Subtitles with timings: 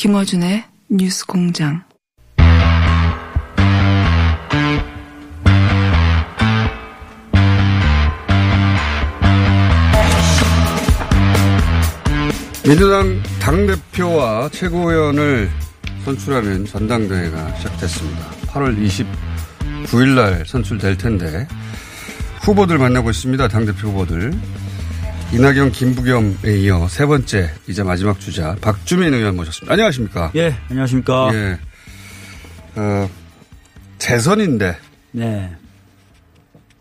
[0.00, 1.82] 김어준의 뉴스 공장.
[12.64, 15.50] 민주당 당대표와 최고위원을
[16.06, 18.30] 선출하는 전당대회가 시작됐습니다.
[18.46, 18.78] 8월
[19.86, 21.46] 29일 날 선출될 텐데
[22.40, 23.48] 후보들 만나고 있습니다.
[23.48, 24.32] 당대표 후보들.
[25.32, 29.72] 이낙연, 김부겸에 이어 세 번째 이제 마지막 주자 박주민 의원 모셨습니다.
[29.72, 30.32] 안녕하십니까?
[30.34, 31.30] 예, 안녕하십니까?
[31.32, 31.58] 예.
[32.74, 33.08] 어,
[33.98, 34.76] 재선인데
[35.12, 35.56] 네.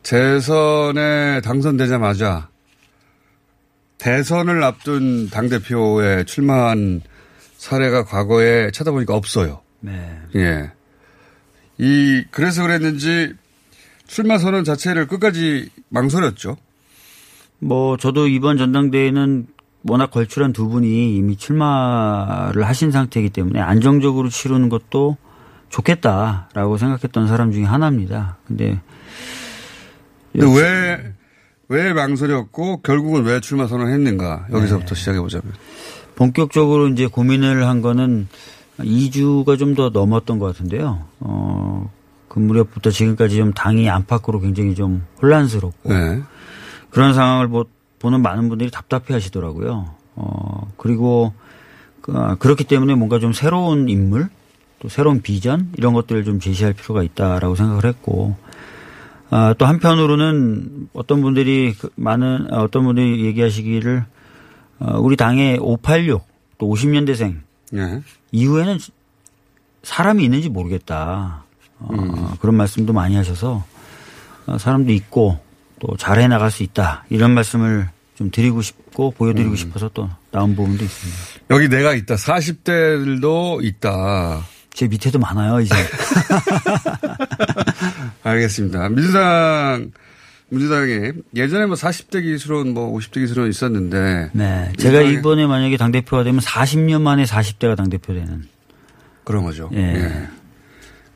[0.02, 2.50] 재선에 당선되자마자
[4.00, 7.02] 대선을 앞둔 당 대표에 출마한
[7.58, 9.62] 사례가 과거에 찾아보니까 없어요.
[9.82, 10.18] 네.
[10.36, 10.72] 예.
[11.78, 13.36] 이, 그래서 그랬는지
[14.08, 16.58] 출마 선언 자체를 끝까지 망설였죠.
[17.60, 19.48] 뭐 저도 이번 전당대회는
[19.88, 25.18] 워낙 걸출한 두 분이 이미 출마를 하신 상태이기 때문에 안정적으로 치르는 것도
[25.70, 28.38] 좋겠다라고 생각했던 사람 중에 하나입니다.
[28.48, 28.80] 근데,
[30.34, 31.14] 근데 왜,
[31.70, 34.96] 왜 망설였고 결국은 왜 출마 선언했는가 여기서부터 네.
[34.96, 35.54] 시작해 보자면.
[36.16, 38.28] 본격적으로 이제 고민을 한 거는
[38.80, 41.06] 2주가 좀 더 넘었던 것 같은데요.
[41.20, 41.92] 어,
[42.28, 46.22] 그 무렵부터 지금까지 좀 당이 안팎으로 굉장히 좀 혼란스럽고 네.
[46.90, 47.66] 그런 상황을 보,
[48.00, 49.94] 보는 많은 분들이 답답해 하시더라고요.
[50.16, 51.34] 어, 그리고
[52.02, 54.30] 그, 그렇기 때문에 뭔가 좀 새로운 인물
[54.80, 58.36] 또 새로운 비전 이런 것들을 좀 제시할 필요가 있다라고 생각을 했고
[59.30, 64.06] 아, 또 한편으로는 어떤 분들이 그 많은 아, 어떤 분들이 얘기하시기를
[64.80, 66.26] 어, 우리 당의 586
[66.58, 67.38] 또 50년대생
[67.72, 68.02] 네.
[68.32, 68.78] 이후에는
[69.84, 71.44] 사람이 있는지 모르겠다.
[71.80, 73.64] 어, 그런 말씀도 많이 하셔서
[74.48, 75.40] 어, 사람도 있고
[75.80, 77.06] 또 잘해 나갈 수 있다.
[77.10, 81.20] 이런 말씀을 좀 드리고 싶고 보여드리고 싶어서 또 나온 부분도 있습니다.
[81.52, 82.16] 여기 내가 있다.
[82.16, 84.46] 40대들도 있다.
[84.74, 85.74] 제 밑에도 많아요, 이제.
[88.24, 88.90] 알겠습니다.
[88.90, 89.92] 민주당,
[90.50, 94.30] 민주당에 예전에 뭐 40대 기술은 뭐 50대 기술은 있었는데.
[94.34, 94.72] 네.
[94.78, 98.44] 제가 이번에 만약에 당대표가 되면 40년 만에 40대가 당대표 되는.
[99.24, 99.70] 그런 거죠.
[99.74, 99.80] 예.
[99.80, 100.28] 예.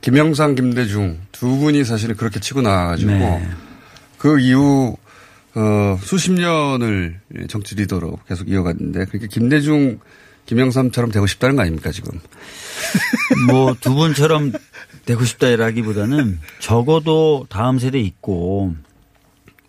[0.01, 3.49] 김영삼, 김대중 두 분이 사실은 그렇게 치고 나와가지고 네.
[4.23, 4.95] 그 이후
[5.53, 7.19] 어, 수십 년을
[7.49, 9.99] 정치 리더로 계속 이어갔는데 그러니까 김대중,
[10.45, 12.21] 김영삼처럼 되고 싶다는 거 아닙니까 지금?
[13.51, 14.53] 뭐 두 분처럼
[15.05, 18.75] 되고 싶다라기보다는 적어도 다음 세대 있고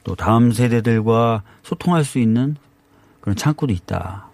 [0.04, 2.54] 또 다음 세대들과 소통할 수 있는
[3.22, 4.28] 그런 창구도 있다.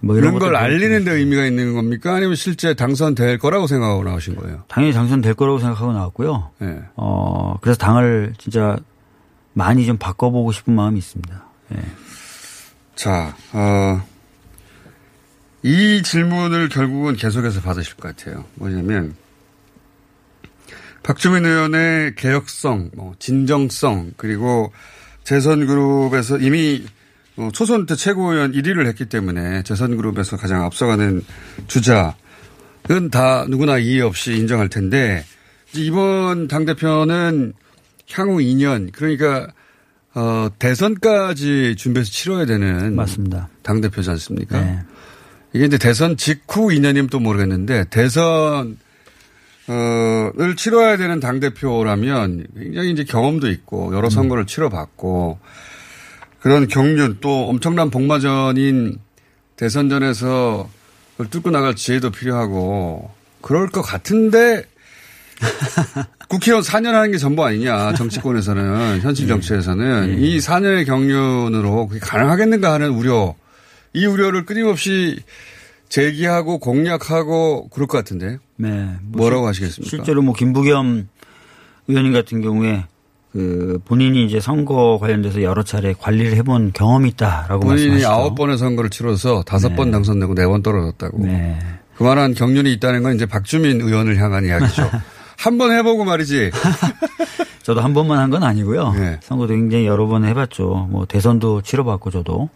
[0.00, 2.14] 뭐 이런 걸 것들 알리는 데 의미가 있는 겁니까?
[2.16, 4.64] 아니면 실제 당선될 거라고 생각하고 나오신 거예요?
[4.66, 6.50] 당연히 당선될 거라고 생각하고 나왔고요.
[6.62, 6.80] 예.
[6.96, 8.76] 어, 그래서 당을 진짜
[9.54, 11.44] 많이 좀 바꿔보고 싶은 마음이 있습니다.
[11.74, 11.82] 예.
[12.94, 14.06] 자, 어,
[15.62, 18.44] 이 질문을 결국은 계속해서 받으실 것 같아요.
[18.54, 19.14] 뭐냐면,
[21.02, 24.72] 박주민 의원의 개혁성, 뭐, 진정성, 그리고
[25.24, 26.84] 재선그룹에서 이미
[27.36, 31.24] 어, 초선 때 최고위원 1위를 했기 때문에 재선그룹에서 가장 앞서가는
[31.66, 35.24] 주자는 다 누구나 이의 없이 인정할 텐데,
[35.74, 37.54] 이번 당대표는
[38.12, 39.48] 향후 2년, 그러니까,
[40.14, 42.94] 어, 대선까지 준비해서 치러야 되는.
[42.94, 43.48] 맞습니다.
[43.62, 44.60] 당 대표지 않습니까?
[44.60, 44.78] 네.
[45.52, 48.76] 이게 이제 대선 직후 인연이면 또 모르겠는데 대선
[49.66, 55.38] 어를 치러야 되는 당 대표라면 굉장히 이제 경험도 있고 여러 선거를 치러봤고
[56.40, 58.98] 그런 경륜 또 엄청난 복마전인
[59.56, 60.68] 대선전에서
[61.30, 63.10] 뚫고 나갈 지혜도 필요하고
[63.40, 64.64] 그럴 것 같은데
[66.28, 72.90] 국회의원 4년 하는 게 전부 아니냐 정치권에서는 현실 정치에서는 이 4년의 경륜으로 그게 가능하겠는가 하는
[72.90, 73.34] 우려
[73.92, 75.18] 이 우려를 끊임없이
[75.88, 78.68] 제기하고 공략하고 그럴 것 같은데 네.
[79.02, 79.88] 뭐 뭐라고 실- 하시겠습니까?
[79.90, 81.08] 실제로 뭐 김부겸
[81.88, 82.84] 의원님 같은 경우에
[83.32, 88.08] 그 본인이 이제 선거 관련돼서 여러 차례 관리를 해본 경험이 있다라고 본인이 말씀하시죠.
[88.08, 91.18] 아홉 번의 선거를 치러서 다섯 번 당선되고 네 번 떨어졌다고.
[91.26, 91.58] 네.
[91.96, 94.88] 그만한 경륜이 있다는 건 이제 박주민 의원을 향한 이야기죠.
[95.38, 96.50] 한 번 해보고 말이지.
[97.62, 98.92] 저도 한 번만 한 건 아니고요.
[98.92, 99.18] 네.
[99.22, 100.88] 선거도 굉장히 여러 번 해봤죠.
[100.90, 102.48] 뭐 대선도 치러봤고 저도.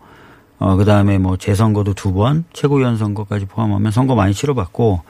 [0.59, 5.03] 어, 그 다음에 뭐 재선거도 두 번, 최고위원 선거까지 포함하면 선거 많이 치러봤고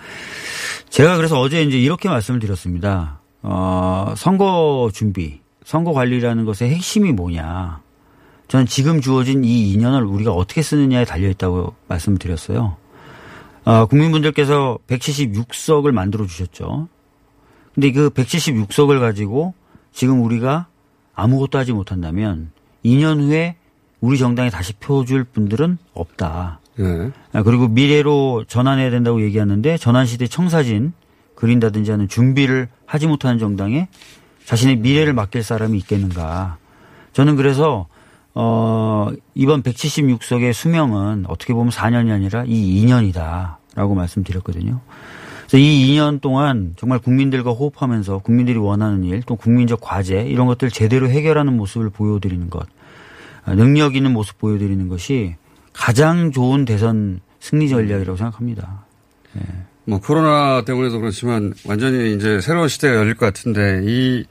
[0.91, 3.20] 제가 그래서 어제 이제 이렇게 말씀을 드렸습니다.
[3.43, 7.81] 어, 선거 준비, 선거 관리라는 것의 핵심이 뭐냐.
[8.49, 12.76] 저는 지금 주어진 이 2년을 우리가 어떻게 쓰느냐에 달려있다고 말씀을 드렸어요.
[13.64, 16.88] 어, 국민분들께서 176석을 만들어 주셨죠.
[17.79, 19.55] 근데 그 176석을 가지고
[19.93, 20.67] 지금 우리가
[21.15, 22.51] 아무것도 하지 못한다면
[22.85, 23.55] 2년 후에
[24.01, 26.59] 우리 정당에 다시 표 줄 분들은 없다.
[26.75, 27.13] 네.
[27.33, 30.93] 아, 그리고 미래로 전환해야 된다고 얘기하는데 전환 시대 청사진
[31.37, 33.87] 그린다든지 하는 준비를 하지 못하는 정당에
[34.45, 36.57] 자신의 미래를 맡길 사람이 있겠는가.
[37.13, 37.87] 저는 그래서
[38.35, 44.81] 어 이번 176석의 수명은 어떻게 보면 4년이 아니라 이 2년이다라고 말씀드렸거든요.
[45.49, 50.71] 그래서 이 2년 동안 정말 국민들과 호흡하면서 국민들이 원하는 일, 또 국민적 과제 이런 것들
[50.71, 52.67] 제대로 해결하는 모습을 보여드리는 것,
[53.45, 55.37] 아, 능력 있는 모습 보여드리는 것이
[55.73, 58.85] 가장 좋은 대선 승리 전략이라고 생각합니다.
[59.85, 64.27] 뭐 코로나 때문에도 그렇지만 완전히 이제 새로운 시대가 열릴 것 같은데 이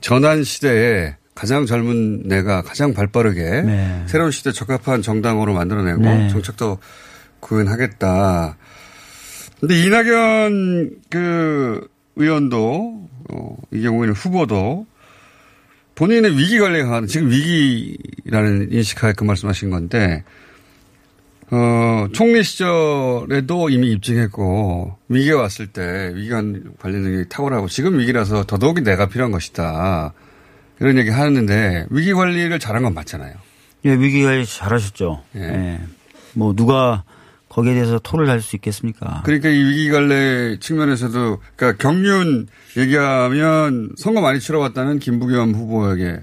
[0.00, 4.02] 전환 시대에 가장 젊은 내가 가장 발빠르게 네.
[4.06, 6.28] 새로운 시대에 적합한 정당으로 만들어내고 네.
[6.28, 6.78] 정책도
[7.40, 8.56] 구현하겠다.
[9.62, 14.86] 근데 이낙연 그 의원도 어, 이 경우에는 후보도
[15.94, 20.24] 본인의 위기 관리에 강한 지금 위기라는 인식하에 그 말씀하신 건데
[21.52, 28.80] 어, 총리 시절에도 이미 입증했고, 위기가 왔을 때 위기 관리 능력이 탁월하고, 지금 위기라서 더더욱이
[28.80, 30.14] 내가 필요한 것이다.
[30.80, 33.34] 이런 얘기 하는데, 위기 관리를 잘한 건 맞잖아요.
[33.84, 35.22] 예, 위기 관리 잘하셨죠.
[35.36, 35.40] 예.
[35.42, 35.80] 예.
[36.32, 37.04] 뭐 누가
[37.52, 39.20] 거기에 대해서 토를 할수 있겠습니까?
[39.26, 42.46] 그러니까 이 위기 관리 측면에서도, 그러니까 경륜
[42.78, 46.22] 얘기하면 선거 많이 치러봤다는 김부겸 후보에게,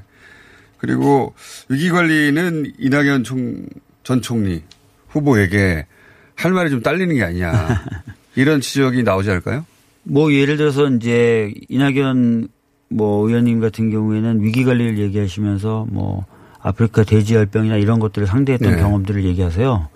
[0.79, 1.35] 그리고
[1.67, 3.67] 위기 관리는 이낙연 총,
[4.03, 4.63] 전 총리
[5.09, 5.85] 후보에게
[6.33, 7.83] 할 말이 좀 딸리는 게 아니냐.
[8.35, 9.65] 이런 지적이 나오지 않을까요?
[10.01, 12.47] 뭐 예를 들어서 이제 이낙연
[12.89, 16.25] 뭐 의원님 같은 경우에는 위기 관리를 얘기하시면서 뭐
[16.59, 18.81] 아프리카 돼지열병이나 이런 것들을 상대했던 네.
[18.81, 19.89] 경험들을 얘기하세요.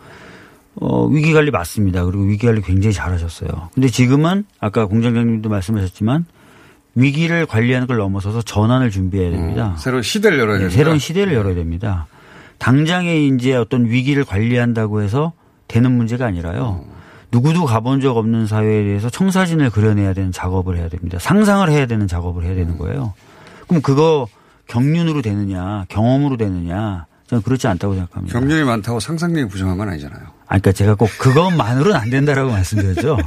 [0.75, 2.03] 어, 위기 관리 맞습니다.
[2.05, 3.69] 그리고 위기 관리 굉장히 잘하셨어요.
[3.73, 6.25] 근데 지금은 아까 공장장님도 말씀하셨지만
[6.95, 9.75] 위기를 관리하는 걸 넘어서서 전환을 준비해야 됩니다.
[9.77, 10.75] 새로운 시대를 열어야 네, 된다.
[10.75, 12.07] 새로운 시대를 열어야 됩니다.
[12.59, 15.33] 당장에 이제 어떤 위기를 관리한다고 해서
[15.67, 16.85] 되는 문제가 아니라요.
[17.31, 21.17] 누구도 가본 적 없는 사회에 대해서 청사진을 그려내야 되는 작업을 해야 됩니다.
[21.19, 23.13] 상상을 해야 되는 작업을 해야 되는 거예요.
[23.67, 24.27] 그럼 그거
[24.67, 28.39] 경륜으로 되느냐, 경험으로 되느냐, 저는 그렇지 않다고 생각합니다.
[28.39, 30.22] 경륜이 많다고 상상력이 부정한 건 아니잖아요.
[30.24, 33.18] 아, 그러니까 제가 꼭 그것만으로는 안 된다라고 말씀드렸죠.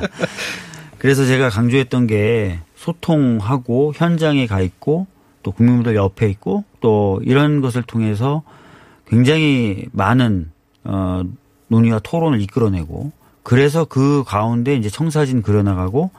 [0.98, 5.06] 그래서 제가 강조했던 게 소통하고 현장에 가 있고
[5.42, 8.42] 또 국민들 옆에 있고 또 이런 것을 통해서
[9.06, 10.50] 굉장히 많은
[10.84, 11.22] 어
[11.68, 16.10] 논의와 토론을 이끌어내고 그래서 그 가운데 이제 청사진 그려나가고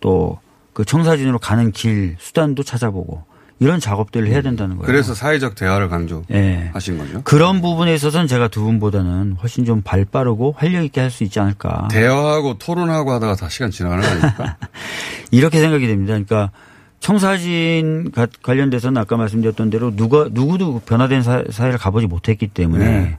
[0.00, 0.44] 또
[0.74, 3.24] 그 청사진으로 가는 길 수단도 찾아보고
[3.60, 4.86] 이런 작업들을 해야 된다는 거예요.
[4.86, 6.72] 그래서 사회적 대화를 강조하신 예.
[6.98, 7.22] 거죠.
[7.22, 11.38] 그런 부분에 있어서는 제가 두 분보다는 훨씬 좀 발 빠르고 활력 있게 할 수 있지
[11.40, 11.88] 않을까.
[11.90, 14.56] 대화하고 토론하고 하다가 다 시간 지나가는 거 아닙니까?
[15.30, 16.12] 이렇게 생각이 됩니다.
[16.14, 16.50] 그러니까
[17.00, 23.18] 청사진 가- 관련돼서는 아까 말씀드렸던 대로 누가 누구도 변화된 사, 사회를 가보지 못했기 때문에 네.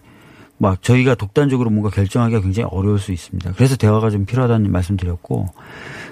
[0.58, 3.52] 막 저희가 독단적으로 뭔가 결정하기가 굉장히 어려울 수 있습니다.
[3.56, 5.48] 그래서 대화가 좀 필요하다는 말씀드렸고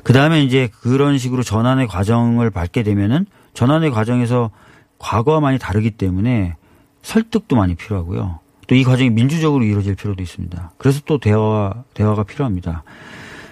[0.03, 4.51] 그 다음에 이제 그런 식으로 전환의 과정을 밟게 되면은 전환의 과정에서
[4.99, 6.55] 과거와 많이 다르기 때문에
[7.01, 8.39] 설득도 많이 필요하고요.
[8.67, 10.71] 또 이 과정이 민주적으로 이루어질 필요도 있습니다.
[10.77, 12.83] 그래서 또 대화 대화가 필요합니다.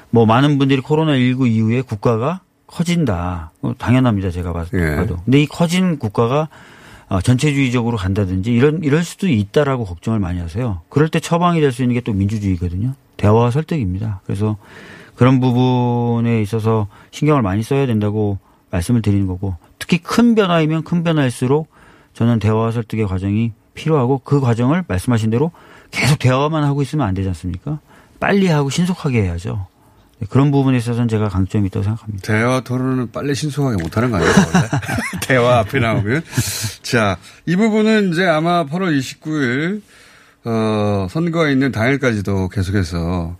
[0.10, 3.52] 뭐 많은 분들이 코로나 19 이후에 국가가 커진다.
[3.62, 4.32] 어, 당연합니다.
[4.32, 4.96] 제가 봤- 예.
[4.96, 5.18] 봐도.
[5.26, 6.48] 근데 이 커진 국가가
[7.10, 10.80] 어, 전체주의적으로 간다든지 이런 이럴 수도 있다라고 걱정을 많이 하세요.
[10.88, 12.94] 그럴 때 처방이 될 수 있는 게 또 민주주의거든요.
[13.18, 14.22] 대화와 설득입니다.
[14.26, 14.56] 그래서
[15.16, 18.40] 그런 부분에 있어서 신경을 많이 써야 된다고
[18.72, 21.68] 말씀을 드리는 거고 특히 큰 변화이면 큰 변화일수록
[22.14, 25.52] 저는 대화와 설득의 과정이 필요하고 그 과정을 말씀하신 대로
[25.90, 27.80] 계속 대화만 하고 있으면 안 되지 않습니까?
[28.20, 29.68] 빨리 하고 신속하게 해야죠.
[30.20, 32.22] 네, 그런 부분에 있어서는 제가 강점이 있다고 생각합니다.
[32.22, 34.32] 대화 토론은 빨리 신속하게 못하는 거 아니에요?
[35.28, 36.24] 대화 앞에 나오면.
[36.84, 39.82] 자, 이 부분은 이제 아마 8월 29일,
[40.46, 43.36] 어, 선거가 있는 당일까지도 계속해서,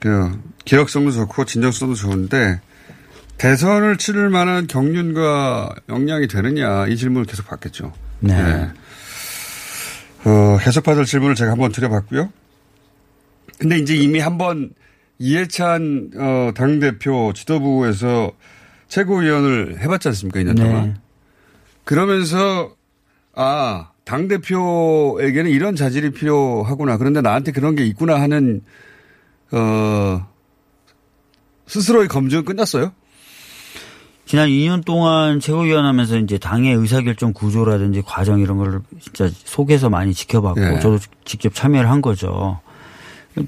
[0.00, 2.60] 그, 기억성도 좋고 진정성도 좋은데,
[3.38, 7.92] 대선을 치를 만한 경륜과 역량이 되느냐, 이 질문을 계속 받겠죠.
[8.20, 8.32] 네.
[10.24, 12.32] 어, 해석받을 질문을 제가 한번 드려봤고요.
[13.58, 14.70] 근데 이제 이미 한번
[15.18, 18.32] 이해찬 어, 당 대표 지도부에서
[18.88, 20.40] 최고위원을 해봤지 않습니까?
[20.40, 20.62] 2년 네.
[20.62, 20.96] 동안.
[21.84, 22.74] 그러면서
[23.34, 26.96] 아, 당 대표에게는 이런 자질이 필요하구나.
[26.96, 28.62] 그런데 나한테 그런 게 있구나 하는
[29.52, 30.26] 어,
[31.66, 32.92] 스스로의 검증은 끝났어요?
[34.34, 40.12] 지난 2년 동안 최고위원 하면서 이제 당의 의사결정 구조라든지 과정 이런 거를 진짜 속에서 많이
[40.12, 40.80] 지켜봤고 예.
[40.80, 42.58] 저도 직접 참여를 한 거죠.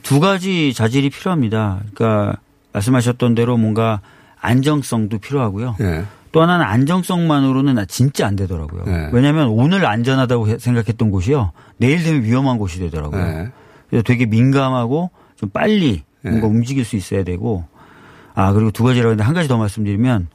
[0.05, 1.81] 두 가지 자질이 필요합니다.
[1.93, 2.37] 그러니까
[2.73, 4.01] 말씀하셨던 대로 뭔가
[4.41, 5.75] 안정성도 필요하고요.
[5.81, 6.05] 예.
[6.31, 8.85] 또 하나는 안정성만으로는 진짜 안 되더라고요.
[8.85, 9.09] 네.
[9.13, 11.51] 왜냐하면 오늘 안전하다고 해- 생각했던 곳이요.
[11.79, 13.25] 내일 되면 위험한 곳이 되더라고요.
[13.25, 13.49] 네.
[13.91, 17.65] 그래서 되게 민감하고 좀 빨리 뭔가 움직일 수 있어야 되고
[18.37, 20.29] 아 그리고 두 가지라고 했는데 한 가지 더 말씀드리면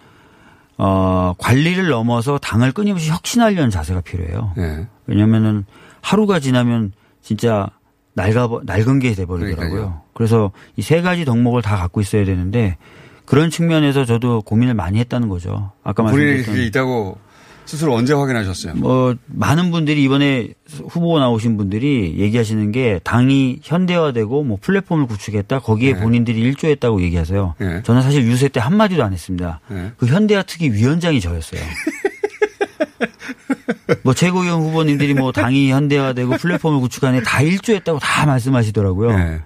[0.84, 4.52] 어 관리를 넘어서 당을 끊임없이 혁신하려는 자세가 필요해요.
[4.58, 4.88] 예.
[5.06, 5.66] 왜냐면은
[6.02, 7.68] 하루가 지나면 진짜
[8.16, 9.70] 낡아 낡은 게 돼버리더라고요.
[9.70, 10.02] 그러니까요.
[10.16, 12.78] 그래서 이 세 가지 덕목을 다 갖고 있어야 되는데
[13.26, 15.72] 그런 측면에서 저도 고민을 많이 했다는 거죠.
[15.84, 17.18] 아까 말씀드렸던 그게 있다고
[17.66, 18.76] 스스로 언제 확인하셨어요?
[18.76, 20.50] 뭐 많은 분들이 이번에
[20.90, 26.00] 후보 나오신 분들이 얘기하시는 게 당이 현대화되고 뭐 플랫폼을 구축했다 거기에 네.
[26.02, 27.56] 본인들이 일조했다고 얘기하세요.
[27.60, 27.84] 네.
[27.84, 29.60] 저는 사실 유세 때 한 마디도 안 했습니다.
[29.70, 29.92] 네.
[29.98, 31.62] 그 현대화 특위 위원장이 저였어요.
[34.04, 39.18] 뭐 최고위원 후보님들이 뭐 당이 현대화되고 플랫폼을 구축하는 다 일조했다고 다 말씀하시더라고요.
[39.18, 39.40] 네.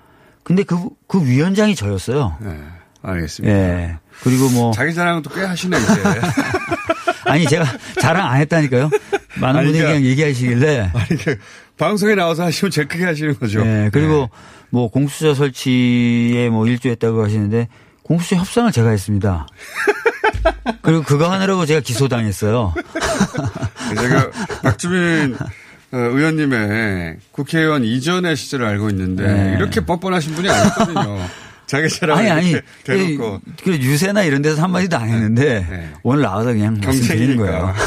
[0.44, 2.36] 근데 그, 그 위원장이 저였어요.
[2.42, 2.58] 네.
[3.02, 3.56] 알겠습니다.
[3.56, 3.98] 예.
[4.24, 5.86] 그리고 뭐 자기 자랑은 또 꽤 하시네, 이제.
[7.26, 7.66] 아니 제가
[8.02, 8.90] 자랑 안 했다니까요.
[9.40, 11.38] 많은 아니, 분들이 그러니까- 그냥 얘기하시길래 아니, 그
[11.78, 13.64] 방송에 나와서 하시면 제일 크게 하시는 거죠.
[13.64, 14.30] 네, 그리고
[14.70, 17.68] 뭐 공수처 설치에 뭐 일조했다고 하시는데
[18.04, 19.48] 공수처 협상을 제가 했습니다.
[20.82, 22.74] 그리고 그거 하느라고 제가 기소당했어요.
[23.90, 23.96] 네.
[24.02, 24.30] 제가
[24.64, 25.36] 박주민
[25.92, 29.54] 어, 의원님의 국회의원 이전의 시절을 알고 있는데 네.
[29.58, 31.20] 이렇게 뻔뻔하신 분이 아니거든요.
[31.66, 35.94] 자기 자랑 아니 아니 대놓고 그, 그 유세나 이런 데서 한 마디도 안 했는데 네.
[36.04, 37.74] 오늘 나와서 그냥 말씀드리는 거예요.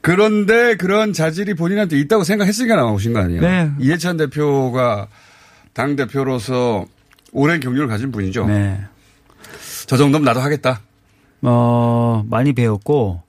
[0.00, 3.40] 그런데 그런 자질이 본인한테 있다고 생각했으니까 나오신 거 아니에요?
[3.40, 3.70] 네.
[3.78, 5.08] 이해찬 대표가
[5.72, 6.84] 당 대표로서
[7.32, 8.46] 오랜 경륜을 가진 분이죠.
[8.46, 8.80] 네.
[9.86, 10.80] 저 정도면 나도 하겠다.
[11.42, 13.22] 어 많이 배웠고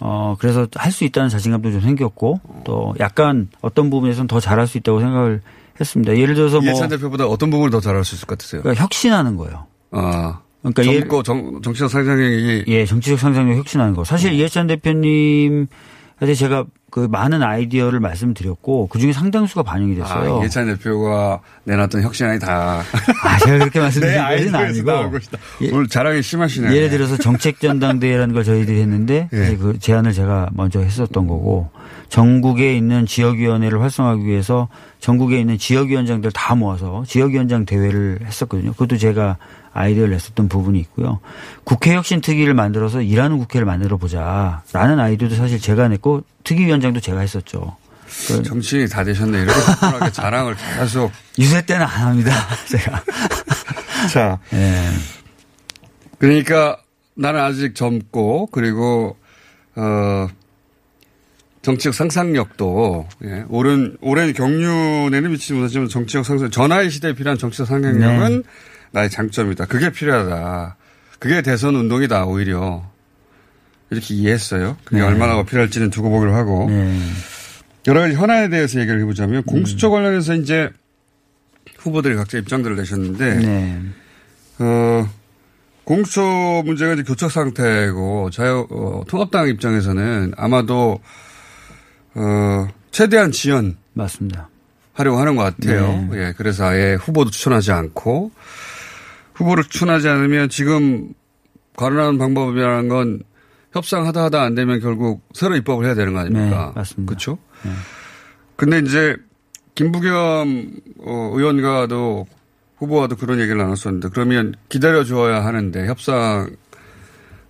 [0.00, 4.78] 어 그래서 할 수 있다는 자신감도 좀 생겼고 또 약간 어떤 부분에서는 더 잘할 수
[4.78, 5.40] 있다고 생각을
[5.78, 6.16] 했습니다.
[6.16, 8.62] 예를 들어서 뭐 이해찬 대표보다 어떤 부분을 더 잘할 수 있을 것 같으세요?
[8.62, 9.66] 그러니까 혁신하는 거예요.
[9.92, 14.04] 아, 그러니까 예를- 젊고 정, 정치적 상상력이 예, 정치적 상상력 혁신하는 거.
[14.04, 14.08] 네.
[14.08, 20.36] 사실 이해찬 대표님한테 제가 그 많은 아이디어를 말씀드렸고 그 중에 상당수가 반영이 됐어요.
[20.36, 22.82] 아, 이해찬 대표가 내놨던 혁신안이 다.
[23.24, 25.18] 아, 제가 그렇게 내 말씀드린 것은 아니고.
[25.62, 26.74] 예, 오늘 자랑이 심하시네.
[26.74, 29.56] 예를 들어서 정책 전당대회라는 걸 저희들이 했는데 예.
[29.56, 31.70] 그 제안을 제가 먼저 했었던 거고
[32.10, 38.72] 전국에 있는 지역위원회를 활성화하기 위해서 전국에 있는 지역위원장들 다 모아서 지역위원장 대회를 했었거든요.
[38.72, 39.38] 그것도 제가
[39.72, 41.20] 아이디어를 냈었던 부분이 있고요.
[41.64, 47.76] 국회 혁신 특위를 만들어서 일하는 국회를 만들어 보자라는 아이디어도 사실 제가 냈고 특위위원장도 제가 했었죠.
[48.26, 49.42] 그 정치인이 다 되셨네.
[49.42, 51.12] 이렇게 뻔뻔하게 자랑을 계속.
[51.38, 52.32] 유세 때는 안 합니다.
[52.66, 53.02] 제가.
[54.12, 54.88] 자, 예.
[56.18, 56.76] 그러니까
[57.14, 59.16] 나는 아직 젊고 그리고
[59.76, 60.26] 어
[61.62, 68.36] 정치적 상상력도 예, 오랜 오랜 경륜에는 미치지 못하지만 정치적 상상 전화의 시대에 필요한 정치적 상상력은
[68.38, 68.42] 네.
[68.92, 69.66] 나의 장점이다.
[69.66, 70.76] 그게 필요하다.
[71.18, 72.24] 그게 대선 운동이다.
[72.24, 72.90] 오히려
[73.90, 74.78] 이렇게 이해했어요.
[74.84, 75.06] 그게 네.
[75.06, 76.98] 얼마나 필요할지는 두고 보기로 하고 네.
[77.86, 80.70] 여러 가지 현안에 대해서 얘기를 해보자면 공수처 관련해서 이제
[81.78, 83.80] 후보들이 각자 입장들을 내셨는데 네.
[84.60, 85.08] 어,
[85.84, 86.22] 공수처
[86.64, 91.00] 문제가 이제 교착 상태고 자유 어, 통합당 입장에서는 아마도
[92.20, 94.48] 어, 최대한 지연 맞습니다.
[94.92, 96.08] 하려고 하는 것 같아요.
[96.10, 96.18] 네.
[96.18, 98.30] 예, 그래서 아예 후보도 추천하지 않고
[99.34, 101.14] 후보를 추천하지 않으면 지금
[101.76, 103.22] 거론하는 방법이라는 건
[103.72, 106.72] 협상하다 하다 안 되면 결국 새로 입법을 해야 되는 거 아닙니까?
[106.74, 107.08] 네, 맞습니다.
[107.08, 107.38] 그렇죠?
[108.56, 109.16] 근데 이제
[109.76, 112.26] 김부겸 어, 의원과도
[112.76, 116.50] 후보와도 그런 얘기를 나눴었는데 그러면 기다려 주어야 하는데 협상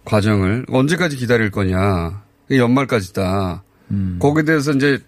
[0.05, 2.23] 과정을 언제까지 기다릴 거냐?
[2.51, 3.63] 연말까지다.
[3.91, 4.17] 음.
[4.21, 4.99] 거기에 대해서 이제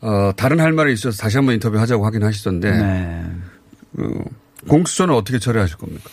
[0.00, 3.24] 어, 다른 할 말이 있어서 다시 한번 인터뷰 하자고 하긴 하시던데 네.
[3.98, 4.24] 어,
[4.68, 6.10] 공수처는 어떻게 처리하실 겁니까?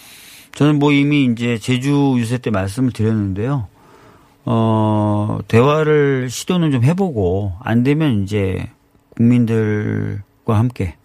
[0.55, 3.67] 저는 뭐 이미 이제 제주 유세 때 말씀을 드렸는데요.
[4.45, 8.69] 어, 대화를 시도는 좀 해보고 안 되면 이제
[9.15, 10.95] 국민들과 함께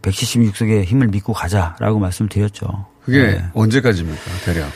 [0.00, 2.86] 176석의 힘을 믿고 가자라고 말씀을 드렸죠.
[3.04, 3.44] 그게 네.
[3.54, 4.70] 언제까지입니까, 대략?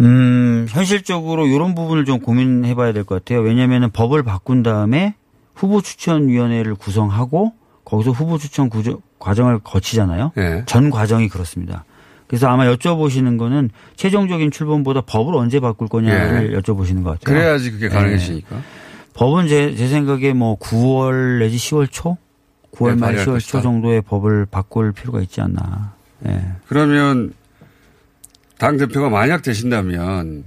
[0.00, 3.40] 음, 현실적으로 이런 부분을 좀 고민해 봐야 될 것 같아요.
[3.40, 5.14] 왜냐하면 법을 바꾼 다음에
[5.54, 7.52] 후보 추천위원회를 구성하고
[7.84, 10.32] 거기서 후보 추천 구조, 과정을 거치잖아요.
[10.38, 10.62] 예.
[10.66, 11.84] 전 과정이 그렇습니다.
[12.26, 17.36] 그래서 아마 여쭤보시는 거는 최종적인 출범보다 법을 언제 바꿀 거냐를 여쭤보시는 것 같아요.
[17.36, 17.40] 예.
[17.40, 17.94] 그래야지 그게 네.
[17.94, 18.56] 가능해지니까.
[19.14, 22.16] 법은 제, 제 생각에 뭐 9월 내지 10월 초?
[22.74, 23.50] 9월 네, 말 발의할 10월 것이다.
[23.58, 25.92] 초 정도의 법을 바꿀 필요가 있지 않나.
[26.26, 26.40] 예.
[26.68, 27.34] 그러면
[28.62, 30.44] 당 대표가 만약 되신다면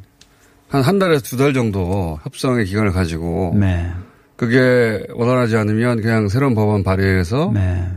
[0.69, 3.89] 한 한 달에서 두 달 정도 협상의 기간을 가지고 네.
[4.35, 7.87] 그게 원활하지 않으면 그냥 새로운 법안 발의해서 네.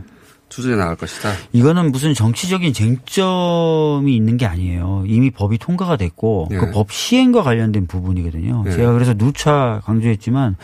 [0.47, 1.29] 추진해 나갈 것이다.
[1.51, 5.03] 이거는 무슨 정치적인 쟁점이 있는 게 아니에요.
[5.07, 6.57] 이미 법이 통과가 됐고 예.
[6.57, 8.63] 그법 시행과 관련된 부분이거든요.
[8.67, 8.71] 예.
[8.71, 10.55] 제가 그래서 누차 강조했지만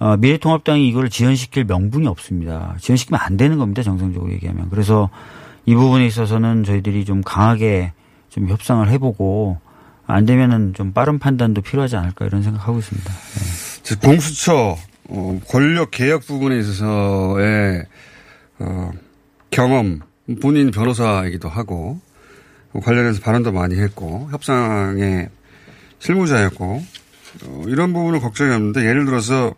[0.00, 2.76] 어, 미래통합당이 이거를 지연시킬 명분이 없습니다.
[2.80, 3.82] 지연시키면 안 되는 겁니다.
[3.82, 4.68] 정상적으로 얘기하면.
[4.70, 5.08] 그래서
[5.66, 7.92] 이 부분에 있어서는 저희들이 좀 강하게
[8.38, 9.58] 좀 협상을 해보고
[10.06, 13.12] 안 되면은 좀 빠른 판단도 필요하지 않을까 이런 생각하고 있습니다.
[13.82, 14.76] 즉 공수처
[15.08, 17.84] 어, 권력 개혁 부분에 있어서의
[18.60, 18.90] 어,
[19.50, 20.00] 경험
[20.40, 22.00] 본인 변호사이기도 하고
[22.82, 25.28] 관련해서 발언도 많이 했고 협상의
[25.98, 26.82] 실무자였고
[27.44, 29.54] 어, 이런 부분은 걱정이 없는데 예를 들어서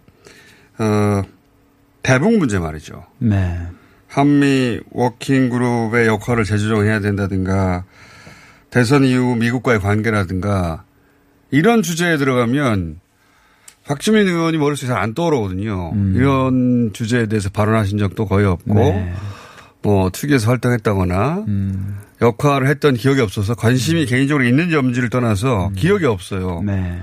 [0.78, 1.22] 어,
[2.02, 3.04] 대북 문제 말이죠.
[3.18, 3.60] 네.
[4.08, 7.84] 한미 워킹 그룹의 역할을 재조정해야 된다든가
[8.70, 10.84] 대선 이후 미국과의 관계라든가
[11.50, 13.00] 이런 주제에 들어가면
[13.84, 15.92] 박주민 의원이 머릿속에 잘 안 떠오르거든요.
[16.14, 19.12] 이런 주제에 대해서 발언하신 적도 거의 없고 네.
[19.82, 21.44] 뭐 특위에서 활동했다거나
[22.22, 26.62] 역할을 했던 기억이 없어서 관심이 개인적으로 있는지 없는지를 떠나서 기억이 없어요.
[26.64, 27.00] 네.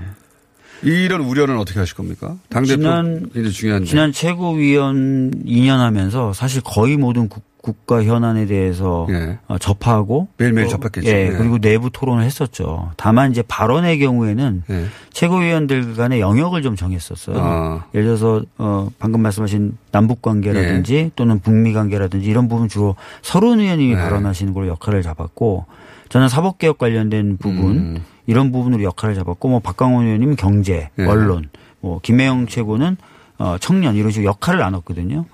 [0.82, 2.36] 이런 우려는 어떻게 하실 겁니까?
[2.48, 3.86] 당대표 지난- 굉장히 중요한데.
[3.88, 9.38] 지난 최고위원 2년 하면서 사실 거의 모든 국, 국가 현안에 대해서 예.
[9.48, 11.08] 어, 접하고 매일매일 어, 접했겠죠.
[11.08, 11.30] 예, 예.
[11.36, 12.92] 그리고 내부 토론을 했었죠.
[12.96, 14.84] 다만 이제 발언의 경우에는 예.
[15.12, 17.36] 최고위원들 간의 영역을 좀 정했었어요.
[17.38, 17.84] 아.
[17.94, 21.10] 예를 들어서 어 방금 말씀하신 남북 관계라든지 예.
[21.16, 24.00] 또는 북미 관계라든지 이런 부분 주로 서른 의원님이 네.
[24.00, 25.66] 발언하시는 걸로 역할을 잡았고
[26.08, 27.96] 저는 사법개혁 관련된 부분 음.
[28.28, 31.04] 이런 부분으로 역할을 잡았고 뭐 박강원 의원님은 경제, 예.
[31.04, 31.48] 언론,
[31.80, 32.96] 뭐 김혜영 최고는
[33.38, 35.24] 어 청년 이런 식으로 역할을 나눴거든요.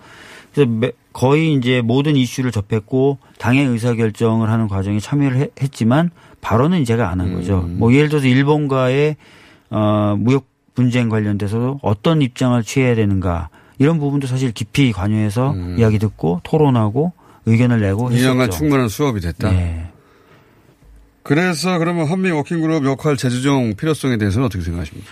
[0.54, 6.10] 그래서 매- 거의 이제 모든 이슈를 접했고 당의 의사 결정을 하는 과정에 참여를 해- 했지만
[6.40, 7.64] 발언은 제가 안 한 거죠.
[7.66, 7.76] 음.
[7.78, 9.16] 뭐 예를 들어서 일본과의
[9.70, 16.40] 어 무역 분쟁 관련돼서도 어떤 입장을 취해야 되는가 이런 부분도 사실 깊이 관여해서 이야기 듣고
[16.44, 17.12] 토론하고
[17.46, 18.28] 의견을 내고 했었죠.
[18.34, 19.50] 2년간 충분한 수업이 됐다.
[19.50, 19.88] 네.
[21.24, 25.10] 그래서 그러면 한미 워킹그룹 역할 재조정 필요성에 대해서는 어떻게 생각하십니까?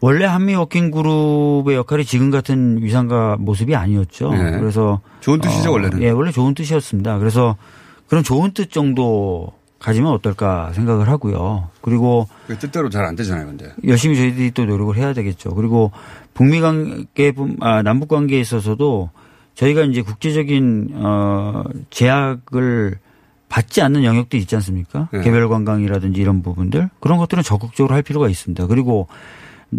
[0.00, 4.30] 원래 한미 워킹 그룹의 역할이 지금 같은 위상과 모습이 아니었죠.
[4.32, 4.58] 네.
[4.58, 6.02] 그래서 좋은 뜻이죠, 원래는.
[6.02, 7.18] 예, 원래 좋은 뜻이었습니다.
[7.18, 7.56] 그래서
[8.08, 11.68] 그런 좋은 뜻 정도 가지면 어떨까 생각을 하고요.
[11.82, 13.72] 그리고 그 뜻대로 잘 안 되잖아요, 근데.
[13.86, 15.54] 열심히 저희들이 또 노력을 해야 되겠죠.
[15.54, 15.92] 그리고
[16.32, 19.10] 북미 관계, 아, 남북 관계에 있어서도
[19.54, 22.98] 저희가 이제 국제적인 어 제약을
[23.50, 25.08] 받지 않는 영역도 있지 않습니까?
[25.12, 25.20] 네.
[25.20, 28.66] 개별 관광이라든지 이런 부분들 그런 것들은 적극적으로 할 필요가 있습니다.
[28.68, 29.08] 그리고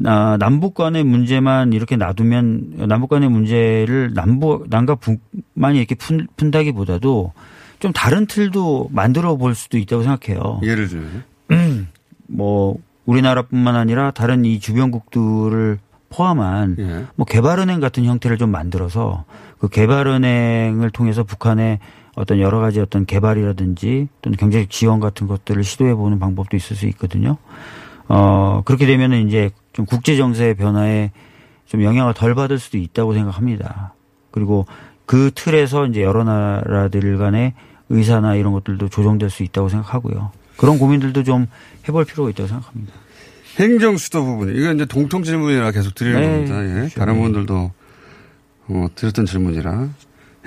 [0.06, 7.34] 아, 남북 간의 문제만 이렇게 놔두면 남북 간의 문제를 남북 남과 북만이 이렇게 푼, 푼다기보다도
[7.80, 10.60] 좀 다른 틀도 만들어 볼 수도 있다고 생각해요.
[10.64, 11.24] 예를 들면.
[12.28, 15.80] 뭐 우리나라뿐만 아니라 다른 이 주변국들을
[16.10, 17.06] 포함한 예.
[17.16, 19.24] 뭐 개발은행 같은 형태를 좀 만들어서
[19.60, 21.80] 그 개발은행을 통해서 북한의
[22.16, 26.86] 어떤 여러 가지 어떤 개발이라든지 또는 경제적 지원 같은 것들을 시도해 보는 방법도 있을 수
[26.88, 27.38] 있거든요.
[28.08, 31.12] 어, 그렇게 되면은 이제 좀 국제 정세의 변화에
[31.66, 33.94] 좀 영향을 덜 받을 수도 있다고 생각합니다.
[34.32, 34.66] 그리고
[35.06, 37.54] 그 틀에서 이제 여러 나라들 간의
[37.90, 40.32] 의사나 이런 것들도 조정될 수 있다고 생각하고요.
[40.58, 41.48] 그런 고민들도 좀
[41.88, 42.94] 해볼 필요가 있다고 생각합니다.
[43.58, 44.56] 행정 수도 부분.
[44.56, 46.64] 이거 이제 동통 질문이라 계속 드리는 네, 겁니다.
[46.64, 46.74] 예.
[46.74, 47.00] 그렇죠.
[47.00, 47.22] 다른 네.
[47.22, 47.72] 분들도
[48.68, 49.90] 어, 드렸던 질문이라.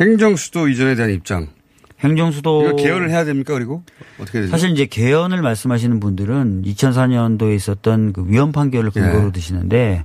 [0.01, 1.49] 행정 수도 이전에 대한 입장.
[2.01, 3.83] 행정수도 개헌을 해야 됩니까 그리고
[4.21, 4.51] 어떻게 되죠?
[4.51, 9.33] 사실 이제 개헌을 말씀하시는 분들은 2004년도에 있었던 그 위헌 판결을 근거로 예.
[9.33, 10.05] 드시는데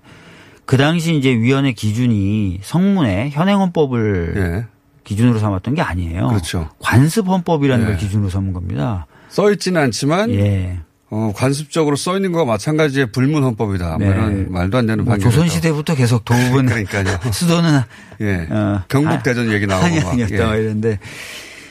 [0.66, 4.66] 그 당시 이제 위헌의 기준이 성문에 현행 헌법을 예.
[5.04, 6.28] 기준으로 삼았던 게 아니에요.
[6.28, 6.70] 그렇죠.
[6.80, 7.88] 관습 헌법이라는 예.
[7.90, 9.08] 걸 기준으로 삼은 겁니다.
[9.28, 10.80] 써 있지는 않지만 예.
[11.12, 13.98] 어, 관습적으로 써 있는 거와 마찬가지의 불문 헌법이다.
[13.98, 14.06] 네.
[14.06, 15.32] 뭐 이런 말도 안 되는 뭐 판결.
[15.32, 17.18] 조선 시대부터 계속 도읍은 그러니까요.
[17.34, 17.82] 수도는
[18.22, 18.48] 예.
[18.50, 19.96] 어, 경북 대전 얘기 나오고 막.
[19.96, 20.60] 한양이었다 막 예.
[20.60, 21.00] 이랬는데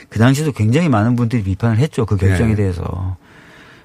[0.09, 2.05] 그 당시도 굉장히 많은 분들이 비판을 했죠.
[2.05, 2.57] 그 결정에 예.
[2.57, 3.17] 대해서.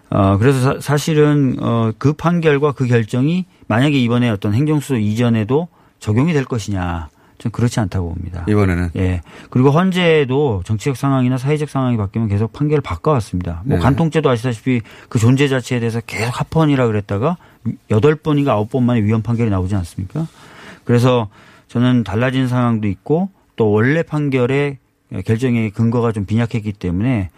[0.10, 5.68] 어, 그래서 사, 실은 어, 그 판결과 그 결정이 만약에 이번에 어떤 행정수도 이전에도
[6.00, 7.10] 적용이 될 것이냐.
[7.43, 8.45] 좀 그렇지 않다고 봅니다.
[8.47, 9.19] 이번에는 예.
[9.49, 13.63] 그리고 헌재도 정치적 상황이나 사회적 상황이 바뀌면 계속 판결을 바꿔왔습니다.
[13.65, 13.84] 뭐 네.
[13.84, 14.79] 간통죄도 아시다시피
[15.10, 17.36] 그 존재 자체에 대해서 계속 합헌이라 그랬다가
[17.91, 20.25] 여덟 번인가 아홉 번 만에 위헌 판결이 나오지 않습니까?
[20.86, 21.27] 그래서
[21.67, 24.77] 저는 달라진 상황도 있고 또 원래 판결의
[25.25, 27.29] 결정의 근거가 좀 빈약했기 때문에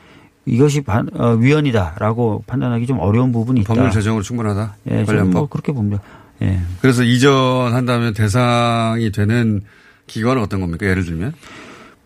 [0.45, 3.73] 이것이 반- 어, 위헌이다라고 판단하기 좀 어려운 부분이 있다.
[3.73, 4.75] 법률 제정으로 충분하다.
[4.85, 5.33] 예, 저는 관련법.
[5.33, 5.99] 뭐 그렇게 봅니다.
[6.43, 6.59] 예.
[6.79, 9.61] 그래서 이전한다면 대상이 되는
[10.07, 10.85] 기관은 어떤 겁니까?
[10.85, 11.33] 예를 들면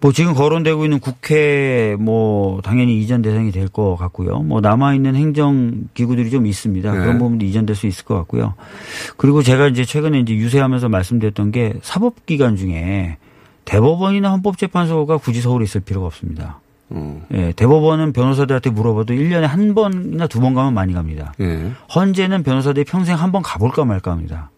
[0.01, 4.39] 뭐 지금 거론되고 있는 국회 뭐 당연히 이전 대상이 될 것 같고요.
[4.39, 6.91] 뭐 남아 있는 행정 기구들이 좀 있습니다.
[6.91, 6.97] 네.
[6.97, 8.53] 그런 부분도 이전될 수 있을 것 같고요.
[9.17, 13.17] 그리고 제가 이제 최근에 이제 유세하면서 말씀드렸던 게 사법 기관 중에
[13.65, 16.59] 대법원이나 헌법재판소가 굳이 서울에 있을 필요가 없습니다.
[16.91, 17.21] 어.
[17.33, 21.33] 예, 대법원은 변호사들한테 물어봐도 1년에 한 번이나 두 번 가면 많이 갑니다.
[21.41, 21.71] 예.
[21.93, 24.49] 헌재는 변호사들이 평생 한 번 가볼까 말까 합니다.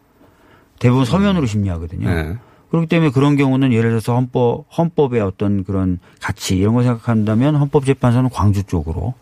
[0.80, 2.08] 대부분 서면으로 심리하거든요.
[2.10, 2.38] 예.
[2.72, 8.30] 그렇기 때문에 그런 경우는 예를 들어서 헌법, 헌법의 어떤 그런 가치 이런 걸 생각한다면 헌법재판소는
[8.30, 9.14] 광주 쪽으로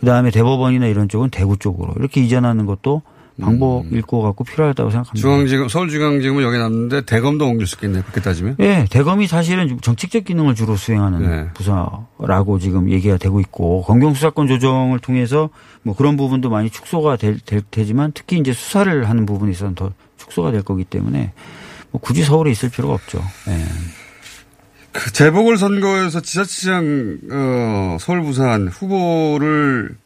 [0.00, 3.02] 그 다음에 대법원이나 이런 쪽은 대구 쪽으로 이렇게 이전하는 것도
[3.40, 5.16] 방법일 것 같고 필요하다고 생각합니다.
[5.16, 5.20] 음.
[5.20, 8.02] 중앙지검 서울중앙지검은 여기 남는데 대검도 옮길 수 있겠네요.
[8.02, 8.56] 그렇게 따지면.
[8.58, 11.48] 예, 대검이 사실은 정책적 기능을 주로 수행하는 네.
[11.54, 15.50] 부서라고 지금 얘기가 되고 있고 검경수사권 조정을 통해서
[15.82, 19.92] 뭐 그런 부분도 많이 축소가 될, 될 테지만 특히 이제 수사를 하는 부분에 있어서는 더
[20.16, 21.32] 축소가 될 거기 때문에
[21.90, 23.22] 뭐 굳이 서울에 있을 필요가 없죠.
[23.48, 23.64] 예.
[24.92, 29.96] 그 재보궐 선거에서 지자체장 어, 서울 부산 후보를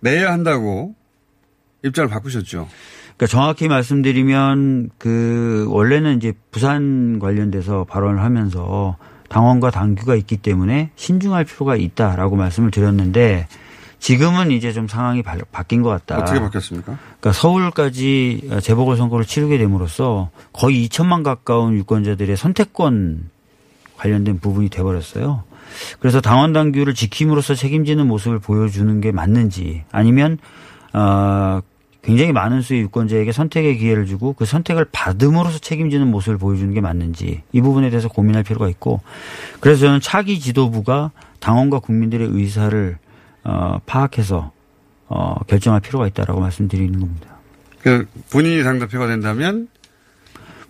[0.00, 0.94] 내야 한다고
[1.84, 2.68] 입장을 바꾸셨죠.
[3.16, 8.96] 그러니까 정확히 말씀드리면 그 원래는 이제 부산 관련돼서 발언을 하면서
[9.28, 13.46] 당원과 당규가 있기 때문에 신중할 필요가 있다라고 말씀을 드렸는데
[14.02, 16.18] 지금은 이제 좀 상황이 바, 바뀐 것 같다.
[16.18, 16.98] 어떻게 바뀌었습니까?
[17.20, 23.30] 그러니까 서울까지 재보궐 선거를 치르게 됨으로써 거의 2천만 가까운 유권자들의 선택권
[23.96, 25.44] 관련된 부분이 돼버렸어요.
[26.00, 30.38] 그래서 당원 당규를 지킴으로써 책임지는 모습을 보여주는 게 맞는지 아니면
[30.92, 31.60] 어,
[32.02, 37.42] 굉장히 많은 수의 유권자에게 선택의 기회를 주고 그 선택을 받음으로써 책임지는 모습을 보여주는 게 맞는지
[37.52, 39.00] 이 부분에 대해서 고민할 필요가 있고
[39.60, 42.98] 그래서 저는 차기 지도부가 당원과 국민들의 의사를
[43.44, 44.52] 어, 파악해서
[45.08, 47.36] 어, 결정할 필요가 있다라고 말씀드리는 겁니다.
[47.80, 49.68] 그 본인이 당대표가 된다면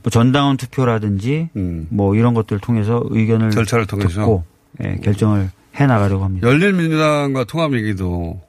[0.02, 4.44] 뭐 전당원 투표라든지 음, 뭐 이런 것들을 통해서 의견을 절차를 통해서 듣고
[4.82, 6.48] 예, 결정을 해 나가려고 합니다.
[6.48, 8.40] 열린민주당과 통합 얘기도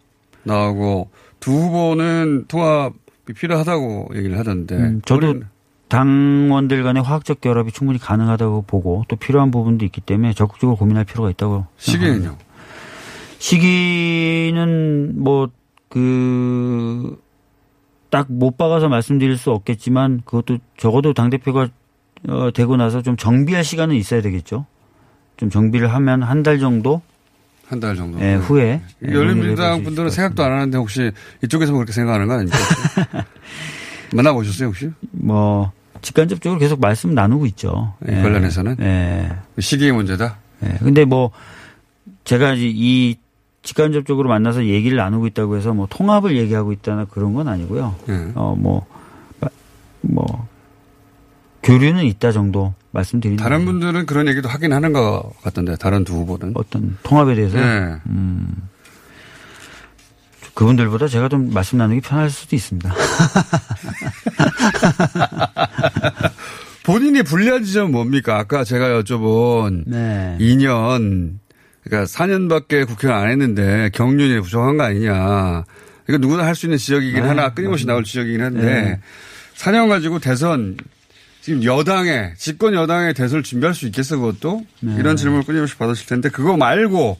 [0.43, 1.09] 나오고
[1.39, 4.75] 두 후보는 통합이 필요하다고 얘기를 하던데.
[4.75, 5.41] 음, 저도
[5.89, 11.29] 당원들 간의 화학적 결합이 충분히 가능하다고 보고 또 필요한 부분도 있기 때문에 적극적으로 고민할 필요가
[11.29, 12.31] 있다고 생각합니다.
[12.31, 12.37] 시기는요.
[13.43, 15.49] 시기는 뭐
[15.89, 17.17] 그
[18.09, 21.67] 딱 못 박아서 말씀드릴 수 없겠지만 그것도 적어도 당 대표가
[22.29, 24.65] 어, 되고 나서 좀 정비할 시간은 있어야 되겠죠.
[25.37, 27.01] 좀 정비를 하면 한 달 정도
[27.67, 28.19] 한 달 정도.
[28.21, 31.11] 예, 후에 예, 논의를 열린민주당 분들은 생각도 안 하는데 혹시
[31.43, 32.57] 이쪽에서 그렇게 생각하는 거 아닙니까?
[34.15, 34.89] 만나보셨어요 혹시?
[35.11, 37.93] 뭐 직간접적으로 계속 말씀 나누고 있죠.
[38.03, 38.77] 이 관련해서는?
[38.79, 39.31] 예.
[39.59, 40.37] 시기의 문제다.
[40.65, 40.77] 예.
[40.79, 41.31] 근데 뭐
[42.25, 43.15] 제가 이
[43.63, 47.95] 직간접적으로 만나서 얘기를 나누고 있다고 해서 뭐 통합을 얘기하고 있다나 그런 건 아니고요.
[48.09, 48.31] 예.
[48.35, 48.85] 어뭐뭐
[51.63, 53.65] 교류는 있다 정도 말씀드리는 다른.
[53.65, 56.51] 분들은 그런 얘기도 하긴 하는 것 같던데 다른 두 후보는.
[56.55, 57.95] 어떤 통합에 대해서 예.
[58.07, 58.47] 음.
[60.53, 62.93] 그분들보다 제가 좀 말씀 나누기 편할 수도 있습니다.
[66.85, 68.37] 본인이 불리한 지점은 뭡니까?
[68.37, 70.37] 아까 제가 여쭤본 네.
[70.39, 71.39] 2년
[71.83, 75.65] 그러니까 4년밖에 국회를 안 했는데 경륜이 부족한 거 아니냐.
[76.07, 77.85] 이거 누구나 할 수 있는 지역이긴 네, 하나 끊임없이.
[77.85, 78.99] 나올 지역이긴 한데 네.
[79.55, 80.77] 4년 가지고 대선
[81.41, 84.95] 지금 여당에 집권 여당의 대선을 준비할 수 있겠어 그것도 네.
[84.97, 87.17] 이런 질문을 끊임없이 받으실 텐데 그거 말고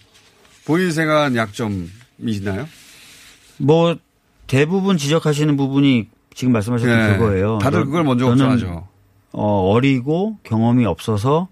[0.65, 1.87] 본인 생각한 약점이
[2.25, 2.67] 있나요?
[3.57, 3.97] 뭐
[4.47, 7.17] 대부분 지적하시는 부분이 지금 말씀하셨던 네.
[7.17, 7.59] 그거예요.
[7.59, 8.87] 다들 너- 그걸 먼저 걱정하죠.
[9.33, 11.47] 어, 어리고 경험이 없어서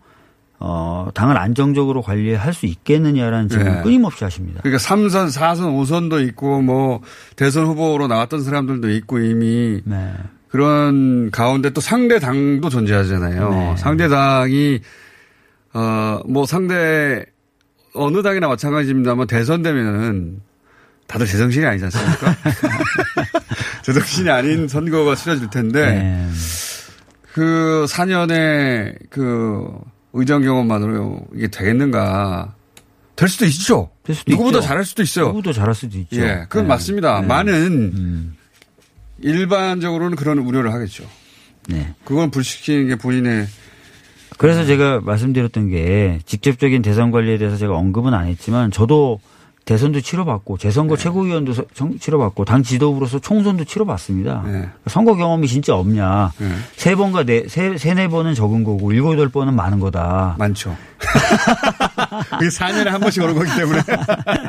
[0.63, 3.77] 어, 당을 안정적으로 관리할 수 있겠느냐라는 질문 네.
[3.77, 4.61] 을 끊임없이 하십니다.
[4.61, 7.01] 그러니까 3선, 4선, 5선도 있고 뭐
[7.35, 10.13] 대선 후보로 나왔던 사람들도 있고 이미 네.
[10.49, 13.49] 그런 가운데 또 상대 당도 존재하잖아요.
[13.49, 13.75] 네.
[13.77, 14.79] 상대 당이
[15.73, 17.25] 어 뭐 상대
[17.93, 20.41] 어느 당이나 마찬가지입니다만 대선되면은
[21.07, 22.35] 다들 제정신이 아니지 않습니까?
[23.83, 26.27] 제정신이 아닌 선거가 치러질 텐데 네.
[27.33, 29.67] 그 4년의 그
[30.13, 32.55] 의정 경험만으로 이게 되겠는가?
[33.15, 33.89] 될 수도 있죠.
[34.03, 34.67] 될 수도 누구보다 있죠.
[34.67, 35.27] 잘할 수도 있어요.
[35.27, 36.21] 누구도 잘할 수도 있죠.
[36.21, 36.69] 예, 그건 네.
[36.69, 37.21] 맞습니다.
[37.21, 37.27] 네.
[37.27, 38.35] 많은 음.
[39.19, 41.05] 일반적으로는 그런 우려를 하겠죠.
[41.67, 41.93] 네.
[42.03, 43.47] 그건 불시키는 게 본인의
[44.37, 49.19] 그래서 제가 말씀드렸던 게 직접적인 대선 관리에 대해서 제가 언급은 안 했지만 저도
[49.65, 51.03] 대선도 치러봤고 재선거 네.
[51.03, 51.53] 최고위원도
[51.99, 54.43] 치러봤고 당 지도부로서 총선도 치러봤습니다.
[54.45, 54.69] 네.
[54.87, 56.31] 선거 경험이 진짜 없냐.
[56.37, 56.47] 네.
[56.75, 60.35] 세 번과 네, 세, 세네 번은 적은 거고 일곱 여덟 번은 많은 거다.
[60.39, 60.75] 많죠.
[62.39, 63.81] 그게 4년에 한 번씩 오는 거기 때문에.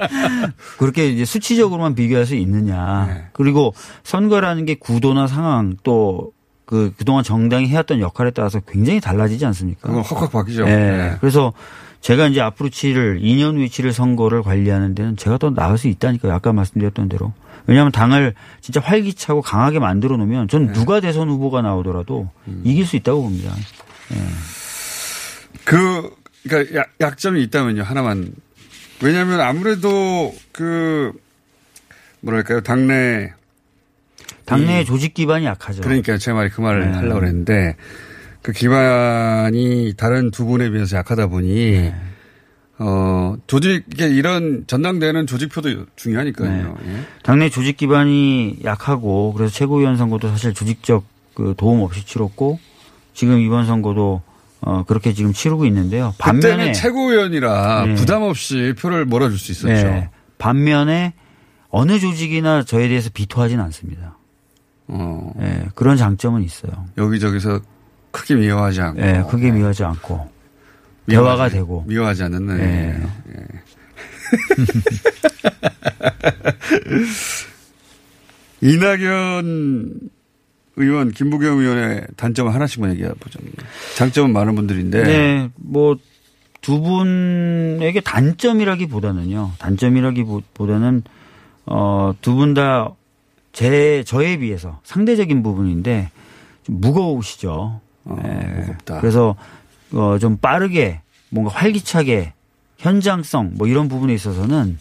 [0.78, 3.06] 그렇게 이제 수치적으로만 비교할 수 있느냐.
[3.06, 3.24] 네.
[3.32, 6.32] 그리고 선거라는 게 구도나 상황 또
[6.72, 9.88] 그 그동안 정당이 해왔던 역할에 따라서 굉장히 달라지지 않습니까?
[9.88, 10.62] 그건 확확 바뀌죠.
[10.62, 10.74] 예.
[10.74, 11.16] 네.
[11.20, 11.52] 그래서
[12.02, 16.32] 제가 이제 앞으로 치를 2년 후에 치를 선거를 관리하는 데는 제가 더 나을 수 있다니까요.
[16.32, 17.32] 아까 말씀드렸던 대로.
[17.66, 20.72] 왜냐하면 당을 진짜 활기차고 강하게 만들어 놓으면 전 네.
[20.72, 22.62] 누가 대선 후보가 나오더라도 음.
[22.64, 23.54] 이길 수 있다고 봅니다.
[25.64, 26.10] 그,
[26.42, 27.84] 그러니까 약, 약점이 있다면요.
[27.84, 28.32] 하나만.
[29.00, 31.12] 왜냐하면 아무래도 그
[32.20, 32.62] 뭐랄까요.
[32.62, 33.32] 당내
[34.44, 35.82] 당내 조직 기반이 약하죠.
[35.82, 36.96] 그러니까 제 말이 그 말을 네.
[36.96, 37.76] 하려고 그랬는데
[38.42, 41.94] 그 기반이 다른 두 분에 비해서 약하다 보니 네.
[42.78, 46.78] 어 조직 이런 전당대회는 조직표도 중요하니까요.
[46.82, 46.92] 네.
[46.92, 47.00] 예.
[47.22, 52.58] 당내 조직 기반이 약하고 그래서 최고위원 선거도 사실 조직적 그 도움 없이 치렀고
[53.14, 54.22] 지금 이번 선거도
[54.60, 56.14] 어 그렇게 지금 치르고 있는데요.
[56.18, 57.94] 그때는 반면에 최고위원이라 네.
[57.94, 59.88] 부담 없이 표를 몰아줄 수 있었죠.
[59.88, 60.10] 네.
[60.38, 61.14] 반면에
[61.68, 64.18] 어느 조직이나 저에 대해서 비토하진 않습니다.
[64.88, 66.72] 어, 예, 그런 장점은 있어요.
[66.98, 67.60] 여기저기서
[68.12, 69.00] 크게 미워하지 않고.
[69.02, 70.30] 예, 크게 미워하지 않고
[71.06, 71.84] 미워하지- 대화가 되고.
[71.88, 72.46] 미워하지 않는.
[72.46, 72.62] 네.
[72.62, 73.00] 예.
[73.32, 73.46] 예.
[78.60, 80.00] 이낙연
[80.76, 83.38] 의원, 김부겸 의원의 단점을 하나씩만 얘기해 보죠.
[83.96, 85.02] 장점은 많은 분들인데.
[85.02, 85.96] 네, 뭐
[86.62, 89.50] 두 분에게 단점이라기 보다는요.
[89.58, 91.02] 단점이라기 보다는
[91.66, 92.92] 어, 두 분 다
[93.52, 96.10] 제 저에 비해서 상대적인 부분인데
[96.62, 97.80] 좀 무거우시죠.
[98.04, 98.60] 어, 예.
[98.60, 99.00] 무겁다.
[99.00, 99.34] 그래서
[99.92, 102.32] 어, 좀 빠르게 뭔가 활기차게
[102.78, 104.78] 현장성 뭐 이런 부분에 있어서는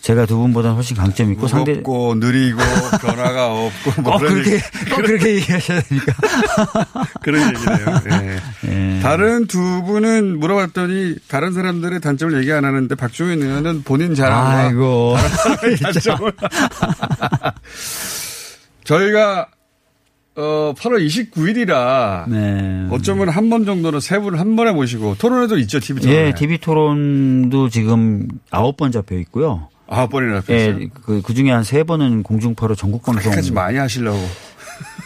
[0.00, 2.58] 제가 두 분보다는 훨씬 강점이 있고 상대 무겁고 느리고
[3.00, 6.12] 변화가 없고 뭐꼭 그런 그렇게 얘기- 꼭 그렇게 얘기하셔야 되니까.
[7.22, 8.00] 그런 얘기네요.
[8.10, 8.40] 예.
[8.96, 9.00] 예.
[9.00, 15.16] 다른 두 분은 물어봤더니 다른 사람들의 단점을 얘기 안 하는데 박종현 의원은 본인 자랑과 아이고.
[15.82, 16.32] 단점을
[18.84, 19.46] 저희가
[20.36, 22.86] 어 8월 29일이라 네.
[22.90, 26.14] 어쩌면 한 번 정도는 세 분을 한 번에 모시고 토론회도 있죠 TV 토론.
[26.16, 29.68] 예, TV 토론도 지금 아홉 번 잡혀 있고요.
[29.88, 30.78] 아홉 번이나 했어요.
[30.80, 33.20] 예, 그, 그 중에 한 세 번은 공중파로 전국 방송.
[33.22, 34.18] 그렇게까지 많이 하시려고.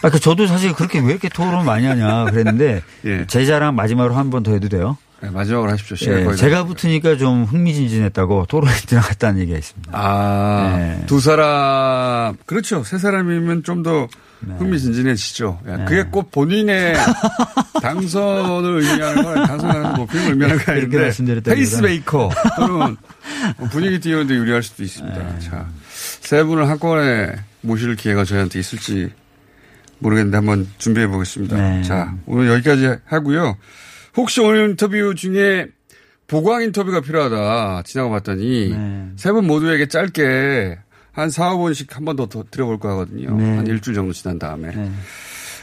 [0.03, 3.27] 아, 그 저도 사실 그렇게 왜 이렇게 토론 많이 하냐 그랬는데 예.
[3.27, 4.97] 제 자랑 마지막으로 한 번 더 해도 돼요?
[5.21, 5.97] 네, 마지막으로 하십시오.
[6.11, 9.91] 예, 제가 다 붙으니까 좀 흥미진진했다고 토론에 들어갔다는 얘기가 있습니다.
[9.93, 11.03] 아, 네.
[11.07, 12.83] 두 사람, 그렇죠.
[12.85, 14.09] 세 사람이면 좀 더
[14.41, 14.55] 네.
[14.59, 15.61] 흥미진진해지죠.
[15.69, 16.95] 야, 그게 꼭 본인의
[17.83, 20.97] 당선을 의미하는 건 당선하는 높이는 걸 의미하는 거 아닌데.
[21.55, 22.97] 페이스메이커 또는
[23.59, 25.19] 뭐 분위기 띄우는데 유리할 수도 있습니다.
[25.19, 25.39] 네.
[25.41, 29.11] 자, 세 분을 한꺼번에 모실 기회가 저희한테 있을지
[29.99, 31.57] 모르겠는데 한번 준비해 보겠습니다.
[31.57, 31.83] 네.
[31.83, 33.57] 자, 오늘 여기까지 하고요.
[34.17, 35.67] 혹시 오늘 인터뷰 중에
[36.29, 39.07] 보강 인터뷰가 필요하다 지나가 봤더니 네.
[39.17, 40.79] 세분 모두에게 짧게
[41.19, 43.37] 한 4, 5분씩 한 번더 드려볼까 하거든요.
[43.37, 43.57] 네.
[43.57, 44.71] 한 일주일 정도 지난 다음에.
[44.71, 44.89] 네.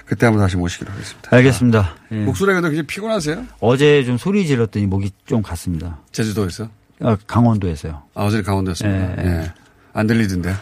[0.05, 1.33] 그때 한번 다시 모시기로 하겠습니다.
[1.33, 1.95] 알겠습니다.
[2.11, 2.15] 예.
[2.25, 3.45] 목소리가 굉장히 피곤하세요?
[3.61, 6.01] 어제 좀 소리 질렀더니 목이 좀 갔습니다.
[6.11, 6.69] 제주도에서?
[6.99, 8.03] 아, 강원도에서요.
[8.13, 9.23] 아, 어제 강원도였습니다.
[9.23, 9.27] 예.
[9.27, 9.53] 예.
[9.93, 10.53] 안 들리던데.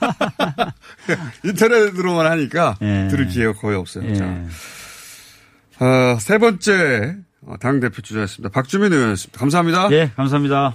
[1.44, 3.06] 인터넷으로만 하니까 예.
[3.10, 4.08] 들을 기회가 거의 없어요.
[4.08, 4.14] 예.
[4.14, 4.24] 자,
[5.78, 8.48] 어, 세 번째 어, 당대표 주자였습니다.
[8.50, 9.38] 박주민 의원이었습니다.
[9.38, 9.92] 감사합니다.
[9.92, 10.74] 예, 감사합니다.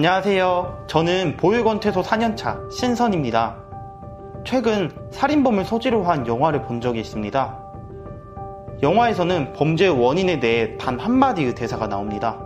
[0.00, 0.84] 안녕하세요.
[0.88, 3.56] 저는 보육원 퇴소 4년차 신선입니다.
[4.44, 7.58] 최근 살인범을 소재로 한 영화를 본 적이 있습니다.
[8.82, 12.38] 영화에서는 범죄 원인에 대해 단 한마디의 대사가 나옵니다.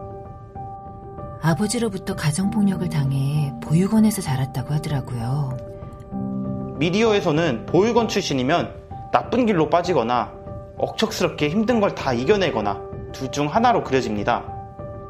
[1.43, 5.57] 아버지로부터 가정폭력을 당해 보육원에서 자랐다고 하더라고요.
[6.79, 8.77] 미디어에서는 보육원 출신이면
[9.11, 10.33] 나쁜 길로 빠지거나
[10.79, 14.45] 억척스럽게 힘든 걸 다 이겨내거나 둘 중 하나로 그려집니다.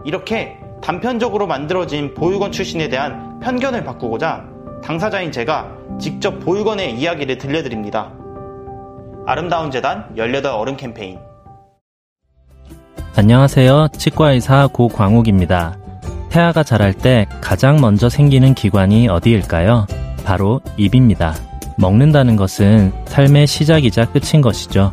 [0.07, 4.45] 이렇게 단편적으로 만들어진 보육원 출신에 대한 편견을 바꾸고자
[4.83, 8.13] 당사자인 제가 직접 보육원의 이야기를 들려드립니다.
[9.27, 11.19] 아름다운 재단 18 어른 캠페인
[13.17, 13.89] 안녕하세요.
[13.93, 15.77] 치과의사 고광욱입니다.
[16.31, 19.87] 태아가 자랄 때 가장 먼저 생기는 기관이 어디일까요?
[20.25, 21.35] 바로 입입니다.
[21.77, 24.93] 먹는다는 것은 삶의 시작이자 끝인 것이죠.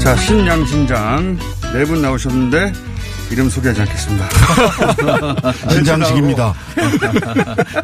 [0.00, 1.38] 자, 신양신장
[1.72, 2.72] 네 분 나오셨는데
[3.30, 4.28] 이름 소개하지 않겠습니다.
[5.70, 6.54] 신장식입니다.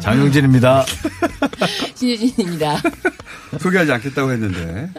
[0.01, 0.85] 장영진입니다.
[1.95, 2.81] 신유진입니다.
[3.59, 4.89] 소개하지 않겠다고 했는데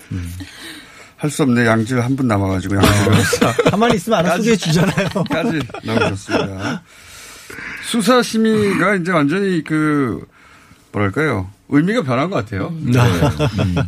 [1.16, 5.08] 할수 없네 양질 한 분 남아가지고 양질 가만히 있으면 안 소개해 주잖아요.
[5.30, 6.82] 까지 나오셨습니다.
[7.90, 10.24] 수사심의가 이제 완전히 그
[10.92, 12.74] 뭐랄까요 의미가 변한 것 같아요.
[12.80, 12.98] 네.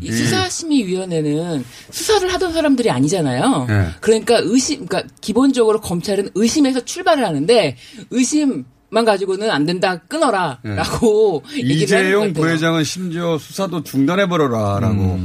[0.03, 3.67] 이 수사심의위원회는 수사를 하던 사람들이 아니잖아요.
[3.69, 3.89] 네.
[4.01, 7.77] 그러니까 의심, 그러니까 기본적으로 검찰은 의심에서 출발을 하는데
[8.11, 11.59] 의심 만 가지고는 안 된다 끊어라라고 네.
[11.59, 12.33] 얘기를 이재용.
[12.33, 15.21] 부회장은 심지어 수사도 중단해 버려라라고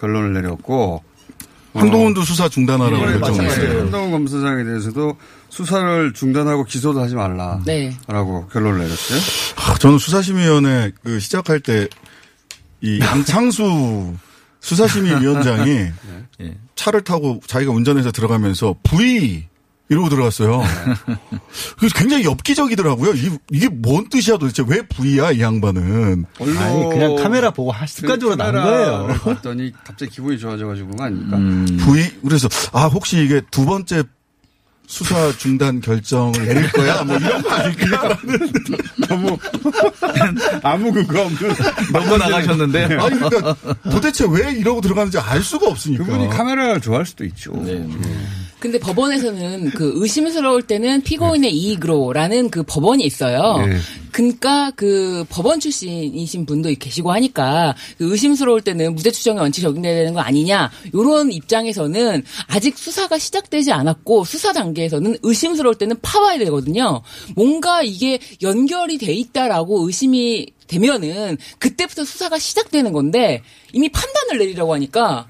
[0.00, 1.02] 결론을 내렸고
[1.74, 3.80] 한동훈도 수사 중단하라고 결정했어요.
[3.80, 5.16] 한동훈 검사장에 대해서도
[5.52, 7.96] 수사를 중단하고 기소도 하지 말라라고 네.
[8.06, 9.20] 결론을 내렸어요.
[9.56, 11.88] 아, 저는 수사심의위원회 그 시작할 때
[12.82, 14.14] 이 양창수
[14.60, 15.70] 수사심의위원장이
[16.42, 19.46] 예, 차를 타고 자기가 운전해서 들어가면서 V
[19.88, 20.62] 이러고 들어갔어요.
[21.78, 23.12] 그래서 굉장히 엽기적이더라고요.
[23.12, 26.24] 이, 이게 뭔 뜻이야 도대체 왜 V야 이 양반은?
[26.38, 29.18] 아니 그냥 카메라 보고 할 습관적으로 나온 거예요.
[29.22, 31.36] 그 봤더니 갑자기 기분이 좋아져가지고 그거 아닙니까?
[31.84, 34.04] V 그래서 아 혹시 이게 두 번째
[34.92, 37.02] 수사 중단 결정을 내릴 거야?
[37.02, 38.18] 뭐 이런 거 아닐까?
[39.08, 39.38] 너무
[40.62, 41.54] 아무 근거 없는
[41.94, 42.84] 너무 나가셨는데.
[43.00, 46.04] 아니 그러니까 도대체 왜 이러고 들어가는지 알 수가 없으니까.
[46.04, 47.52] 그분이 카메라를 좋아할 수도 있죠.
[47.64, 47.88] 네.
[48.62, 53.66] 근데 법원에서는 그 의심스러울 때는 피고인의 이익으로라는 그 법원이 있어요.
[53.66, 53.76] 네.
[54.12, 60.14] 그러니까 그 법원 출신이신 분도 계시고 하니까 그 의심스러울 때는 무죄 추정의 원칙 적용돼야 되는
[60.14, 67.02] 거 아니냐 이런 입장에서는 아직 수사가 시작되지 않았고 수사 단계에서는 의심스러울 때는 파봐야 되거든요.
[67.34, 75.26] 뭔가 이게 연결이 돼 있다라고 의심이 되면은 그때부터 수사가 시작되는 건데 이미 판단을 내리라고 하니까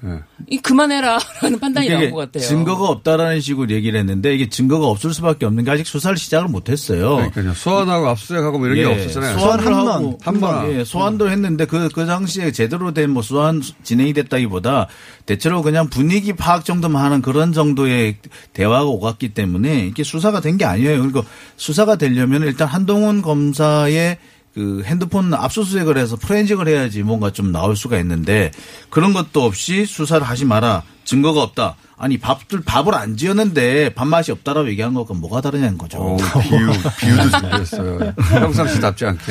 [0.49, 2.43] 이 그만해라라는 판단이 나온 것 같아요.
[2.47, 7.15] 증거가 없다라는 식으로 얘기를 했는데 이게 증거가 없을 수밖에 없는 게 아직 수사를 시작을 못했어요.
[7.15, 7.53] 그러니까요.
[7.53, 9.39] 소환하고 압수수색하고 뭐 이런 게 없었잖아요.
[9.39, 10.73] 소환 한 하고 번, 한 번.
[10.73, 14.87] 예, 소환도 했는데 그, 그 당시에 제대로 된 뭐 소환 진행이 됐다기보다
[15.25, 18.17] 대체로 그냥 분위기 파악 정도만 하는 그런 정도의
[18.53, 21.01] 대화가 오갔기 때문에 이게 수사가 된 게 아니에요.
[21.01, 21.23] 그리고
[21.57, 24.17] 수사가 되려면 일단 한동훈 검사의
[24.53, 28.51] 그 핸드폰 압수수색을 해서 프렌직을 해야지 뭔가 좀 나올 수가 있는데
[28.89, 30.83] 그런 것도 없이 수사를 하지 마라.
[31.05, 31.75] 증거가 없다.
[31.97, 35.99] 아니 밥들 밥을 안 지었는데 밥맛이 없다라고 얘기한 것과 뭐가 다르냐는 거죠.
[35.99, 38.13] 오, 비유, 비유도 준비했어요.
[38.29, 39.23] 평상시답지 않게.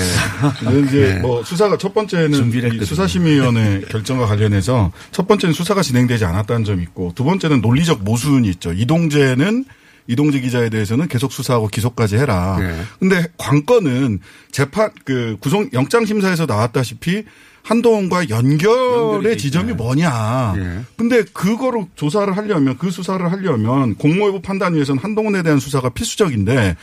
[0.60, 1.20] 근데 이제 네.
[1.20, 7.12] 뭐 수사가 첫 번째는 이 수사심의위원회 결정과 관련해서 첫 번째는 수사가 진행되지 않았다는 점이 있고
[7.14, 8.72] 두 번째는 논리적 모순이 있죠.
[8.72, 9.64] 이동재는
[10.07, 12.59] 이동재 기자에 대해서는 계속 수사하고 기소까지 해라.
[12.61, 12.82] 예.
[12.98, 17.24] 근데 관건은 재판 그 구속 영장 심사에서 나왔다시피
[17.62, 20.55] 한동훈과 연결의 지점이 뭐냐.
[20.57, 20.80] 예.
[20.96, 26.76] 근데 그거를 조사를 하려면 그 수사를 하려면 공모여부 판단 위해서는 한동훈에 대한 수사가 필수적인데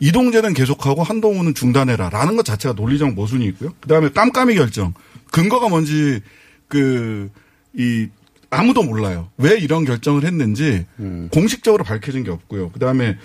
[0.00, 3.72] 이동재는 계속하고 한동훈은 중단해라라는 것 자체가 논리적 모순이 있고요.
[3.80, 4.94] 그다음에 깜깜이 결정
[5.30, 6.20] 근거가 뭔지
[6.68, 7.30] 그
[7.76, 8.08] 이
[8.50, 9.28] 아무도 몰라요.
[9.38, 10.86] 왜 이런 결정을 했는지
[11.32, 12.70] 공식적으로 밝혀진 게 없고요.
[12.70, 13.16] 그다음에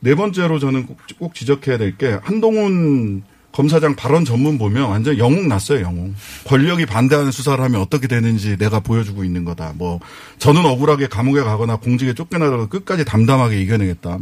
[0.00, 5.48] 네 번째로 저는 꼭, 꼭 지적해야 될 게 한동훈 검사장 발언 전문 보면 완전 영웅
[5.48, 6.14] 났어요, 영웅.
[6.46, 9.72] 권력이 반대하는 수사를 하면 어떻게 되는지 내가 보여주고 있는 거다.
[9.74, 9.98] 뭐
[10.38, 14.18] 저는 억울하게 감옥에 가거나 공직에 쫓겨나더라도 끝까지 담담하게 이겨내겠다.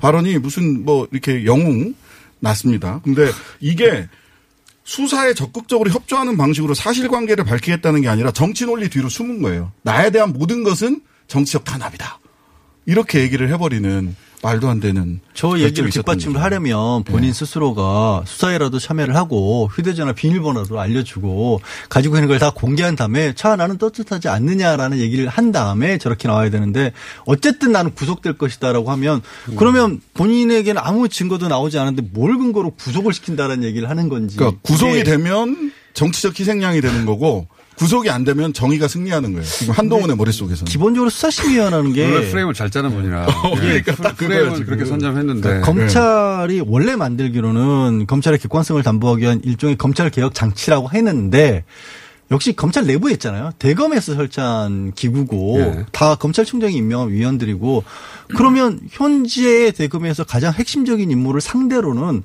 [0.00, 1.94] 발언이 무슨 뭐 이렇게 영웅
[2.40, 3.00] 났습니다.
[3.04, 3.30] 근데
[3.60, 4.08] 이게
[4.84, 9.72] 수사에 적극적으로 협조하는 방식으로 사실관계를 밝히겠다는 게 아니라 정치 논리 뒤로 숨은 거예요.
[9.82, 12.18] 나에 대한 모든 것은 정치적 탄압이다.
[12.86, 15.20] 이렇게 얘기를 해버리는 말도 안 되는.
[15.34, 16.40] 저 얘기를 뒷받침을.
[16.42, 23.34] 하려면 본인 스스로가 수사에라도 참여를 하고 휴대전화 비밀번호도 알려주고 가지고 있는 걸 다 공개한 다음에
[23.34, 26.92] 차 나는 떳떳하지 않느냐라는 얘기를 한 다음에 저렇게 나와야 되는데
[27.26, 29.20] 어쨌든 나는 구속될 것이다라고 하면
[29.56, 34.36] 그러면 본인에게는 아무 증거도 나오지 않은데 뭘 근거로 구속을 시킨다라는 얘기를 하는 건지.
[34.38, 37.46] 그러니까 구속이 이게 되면 정치적 희생양이 되는 거고
[37.80, 39.46] 구속이 안 되면 정의가 승리하는 거예요.
[39.46, 40.70] 지금 한동훈의 머릿속에서는.
[40.70, 43.26] 기본적으로 수사심의위원회라는 게 원래 프레임을 잘 짜는 분이라.
[43.56, 44.66] 그러니까 딱 그거야, 프레임을 지금.
[44.66, 45.40] 그렇게 선점했는데.
[45.40, 51.64] 그러니까 검찰이 원래 만들기로는 검찰의 객관성을 담보하기 위한 일종의 검찰 개혁 장치라고 했는데
[52.30, 53.52] 역시 검찰 내부에 있잖아요.
[53.58, 55.86] 대검에서 설치한 기구고 예.
[55.90, 57.82] 다 검찰총장이 임명한 위원들이고
[58.36, 62.24] 그러면 현재 대검에서 가장 핵심적인 임무를 상대로는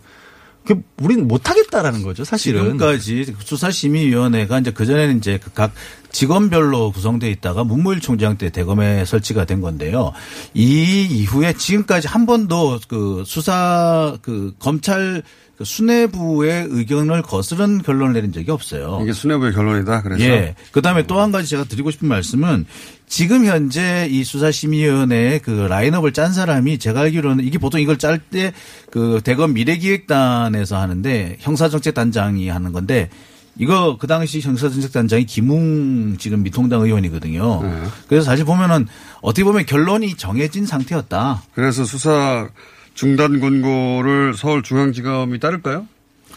[0.65, 2.23] 그 우리는 못하겠다라는 거죠.
[2.23, 2.63] 사실은.
[2.63, 5.71] 지금까지 수사심의위원회가 이제 그전에는 이제 그각
[6.11, 10.13] 직원별로 구성돼 있다가 문무일 총장 때 대검에 설치가 된 건데요.
[10.53, 15.23] 이 이후에 지금까지 한 번도 그 수사 그 검찰 그
[15.63, 18.99] 수뇌부의 의견을 거스른 결론을 내린 적이 없어요.
[19.01, 20.01] 이게 수뇌부의 결론이다.
[20.01, 20.55] 그래서 예.
[20.71, 22.65] 그 다음에 또 한 가지 제가 드리고 싶은 말씀은
[23.07, 28.51] 지금 현재 이 수사심의위원회의 그 라인업을 짠 사람이 제가 알기로는 이게 보통 이걸 짤 때
[28.91, 33.09] 그 대검 미래기획단에서 하는데 형사정책단장이 하는 건데
[33.57, 37.61] 이거 그 당시 형사정책단장이 김웅 지금 미통당 의원이거든요.
[37.63, 37.83] 네.
[38.07, 38.87] 그래서 사실 보면은
[39.21, 41.43] 어떻게 보면 결론이 정해진 상태였다.
[41.53, 42.49] 그래서 수사
[42.95, 45.87] 중단 권고를 서울중앙지검이 따를까요?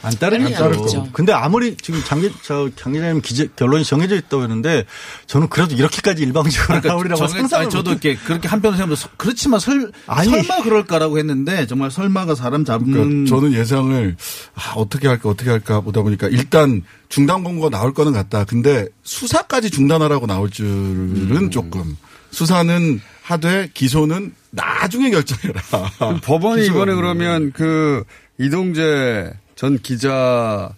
[0.01, 0.85] 안 따르는 안 따를 거.
[0.85, 1.09] 거고.
[1.13, 4.85] 근데 아무리 지금 장기 저 강기자님 기재 결론이 정해져 있다고 했는데
[5.27, 9.59] 저는 그래도 이렇게까지 일방적으로 나오리라고 정해- 상상을 아니, 저도 못 이렇게 그렇게 한편으로 생각해서 그렇지만
[9.59, 10.31] 설, 아니.
[10.31, 14.17] 설마 그럴까라고 했는데 정말 설마가 사람 잡는 그러니까 저는 예상을
[14.55, 18.45] 아, 어떻게 할까 어떻게 할까 보다 보니까 일단 중단 공고가 나올 거는 같다.
[18.45, 20.69] 근데 수사까지 중단하라고 나올 줄은
[21.33, 21.51] 음.
[21.51, 21.97] 조금
[22.31, 25.61] 수사는 하되 기소는 나중에 결정해라.
[26.25, 28.05] 법원이 이번에 안 그러면 그
[28.39, 30.71] 이동재 전 기자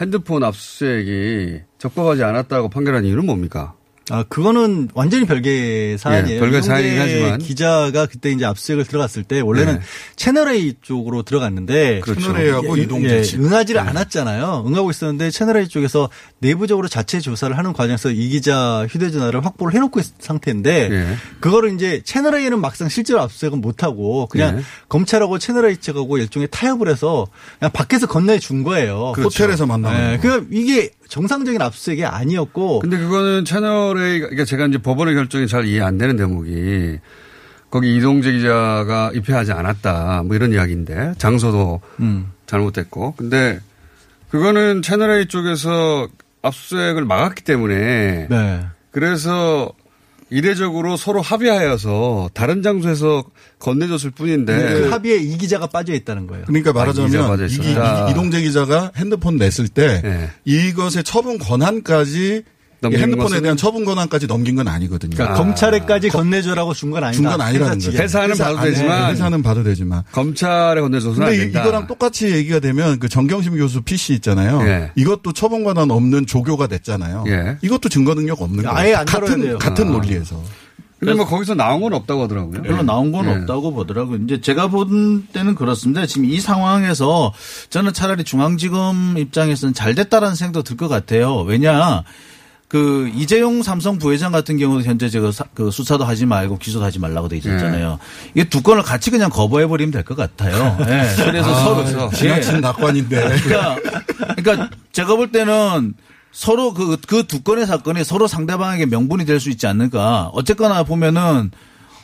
[0.00, 3.74] 핸드폰 압수수색이 적법하지 않았다고 판결한 이유는 뭡니까?
[4.10, 6.36] 아, 그거는 완전히 별개 사안이에요.
[6.36, 7.38] 예, 별개 사안이긴 하지만.
[7.38, 9.80] 기자가 그때 이제 압수수색을 들어갔을 때 원래는 네.
[10.16, 12.20] 채널A 쪽으로 들어갔는데 그렇죠.
[12.20, 13.40] 채널A하고 예, 이동재 예, 집.
[13.40, 13.90] 응하지를 네.
[13.90, 14.64] 않았잖아요.
[14.66, 20.12] 응하고 있었는데 채널A 쪽에서 내부적으로 자체 조사를 하는 과정에서 이 기자 휴대전화를 확보를 해놓고 있는
[20.18, 21.16] 상태인데 예.
[21.40, 24.62] 그거를 이제 채널A는 막상 실제로 압수수색은 못하고 그냥 예.
[24.88, 27.26] 검찰하고 채널A 측하고 일종의 타협을 해서
[27.58, 29.12] 그냥 밖에서 건네준 거예요.
[29.16, 30.22] 호텔에서 만나는 예, 거.
[30.22, 35.80] 그러니까 이게 정상적인 압수수색이 아니었고 근데 그거는 채널A, 그러니까 제가 이제 법원의 결정이 잘 이해
[35.80, 36.98] 안 되는 대목이
[37.70, 40.22] 거기 이동재 기자가 입회하지 않았다.
[40.24, 42.32] 뭐 이런 이야기인데 장소도 음.
[42.46, 43.14] 잘못됐고.
[43.16, 43.60] 근데
[44.30, 46.08] 그거는 채널A 쪽에서
[46.42, 48.66] 압수수색을 막았기 때문에 네.
[48.90, 49.70] 그래서
[50.30, 53.24] 이례적으로 서로 합의하여서 다른 장소에서
[53.58, 56.44] 건네줬을 뿐인데 그 합의에 이 기자가 빠져 있다는 거예요.
[56.46, 58.08] 그러니까 아, 말하자면 빠져 이.
[58.08, 60.30] 이, 이동재 기자가 핸드폰 냈을 때 네.
[60.44, 62.44] 이것의 처분 권한까지
[62.84, 63.40] 핸드폰에?
[63.40, 65.16] 대한 처분 권한까지 넘긴 건 아니거든요.
[65.16, 67.16] 그러니까 검찰에까지 건네줘라고 준 건 아니다.
[67.20, 67.90] 준 건 아니라는 거죠.
[67.92, 71.62] 회사는 회사 봐도 되지만 회사는 봐도 되지만 검찰에 건네줘서는 안 근데 이- 된다.
[71.62, 74.60] 이거랑 똑같이 얘기가 되면 그 정경심 교수 PC 있잖아요.
[74.62, 74.92] 예.
[74.94, 77.24] 이것도 처분 권한 없는 조교가 됐잖아요.
[77.28, 77.58] 예.
[77.62, 78.76] 이것도 증거 능력 없는 거예요.
[78.76, 79.58] 아예 안 같은 돼요.
[79.58, 79.90] 같은 아.
[79.90, 80.40] 논리에서.
[81.00, 82.60] 근데 뭐 거기서 나온 건 없다고 하더라고요.
[82.62, 83.30] 별로 나온 건 예.
[83.30, 84.18] 없다고 보더라고요.
[84.24, 86.06] 이제 제가 본 때는 그렇습니다.
[86.06, 87.32] 지금 이 상황에서
[87.70, 91.36] 저는 차라리 중앙지검 입장에서는 잘 됐다라는 생각도 들 것 같아요.
[91.42, 92.02] 왜냐,
[92.68, 96.98] 그 이재용 삼성 부회장 같은 경우도 현재 제가 사- 그 수사도 하지 말고 기소도 하지
[96.98, 97.98] 말라고 돼 있었잖아요.
[98.34, 100.76] 이게 두 건을 같이 그냥 거부해 버리면 될 것 같아요.
[100.80, 101.08] 예.
[101.24, 103.40] 그래서 아, 서로 지나친 낙관인데.
[103.40, 103.76] 그러니까,
[104.36, 105.94] 그러니까 제가 볼 때는
[106.30, 110.28] 서로 그, 그 두 건의 사건이 서로 상대방에게 명분이 될 수 있지 않을까.
[110.34, 111.50] 어쨌거나 보면은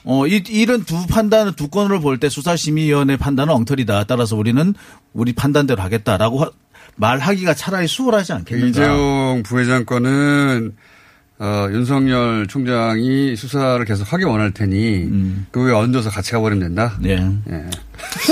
[0.07, 4.05] 어, 이, 이런 두 판단을, 두 건을 볼때 수사심의위원회 판단은 엉터리다.
[4.05, 4.75] 따라서 우리는
[5.13, 6.51] 우리 판단대로 하겠다라고 하-
[6.97, 8.69] 말하기가 차라리 수월하지 않겠는가.
[8.69, 10.75] 이재용 부회장 건은
[11.39, 16.97] 어, 윤석열 총장이 수사를 계속 하기 원할 테니 그 위에 얹어서 같이 가버리면 된다.
[17.01, 17.15] 네.
[17.51, 17.65] 예.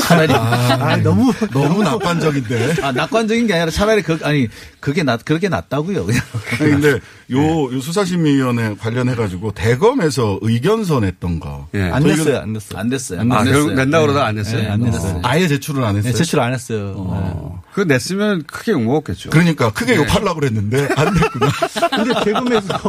[0.02, 2.76] 차라리 아, 너무 너무 낙관적인데.
[2.82, 4.48] 아, 낙관적인 게 아니라 차라리 그 아니
[4.80, 6.06] 그게 낫 그렇게 낫다고요.
[6.06, 6.22] 그냥.
[6.60, 7.00] 아니, 근데
[7.30, 11.68] 요, 요 수사심의위원회 관련해 가지고 대검에서 의견서 냈던 거.
[11.74, 11.82] 예.
[11.90, 12.78] 안 저희가- 냈어요, 안 냈어요.
[12.78, 13.20] 안 됐어요.
[13.30, 14.62] 아, 결국 낸다 그러다 안 냈어요?
[14.62, 15.20] 네, 안 됐어요.
[15.24, 16.12] 아예 제출을 안 했어요.
[16.12, 16.94] 네, 제출 안 했어요.
[16.96, 17.62] 어.
[17.72, 19.30] 그거 냈으면 크게 욕 먹었겠죠.
[19.30, 19.98] 그러니까 크게 네.
[19.98, 21.46] 욕하려고 그랬는데 안 됐구나.
[21.46, 21.88] 네.
[21.96, 22.80] 근데 대검에서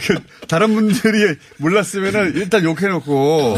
[0.48, 3.56] 다른 분들이 몰랐으면은 일단 욕해놓고,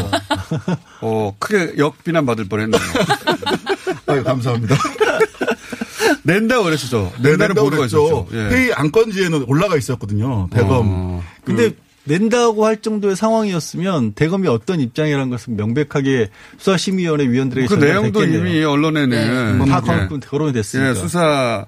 [1.01, 2.81] 어, 크게 역비난 받을 뻔했 네요.
[4.07, 4.75] 아유, 감사합니다.
[6.23, 7.11] 낸다고 그랬었죠.
[7.21, 7.85] 네, 낸다는 보도가.
[7.85, 8.27] 있었죠.
[8.33, 8.37] 예.
[8.37, 10.47] 회의 안건지에는 올라가 있었거든요.
[10.51, 10.85] 대검.
[10.87, 11.23] 어.
[11.43, 11.71] 근데
[12.03, 18.55] 낸다고 할 정도의 상황이었으면 대검이 어떤 입장이라는 것은 명백하게 수사심의위원회 위원들에게 그 내용도 전달됐겠네요.
[18.55, 19.65] 이미 언론에는 네.
[19.65, 20.07] 다 예.
[20.07, 20.89] 거론- 거론이 됐으니까.
[20.91, 21.65] 예, 수사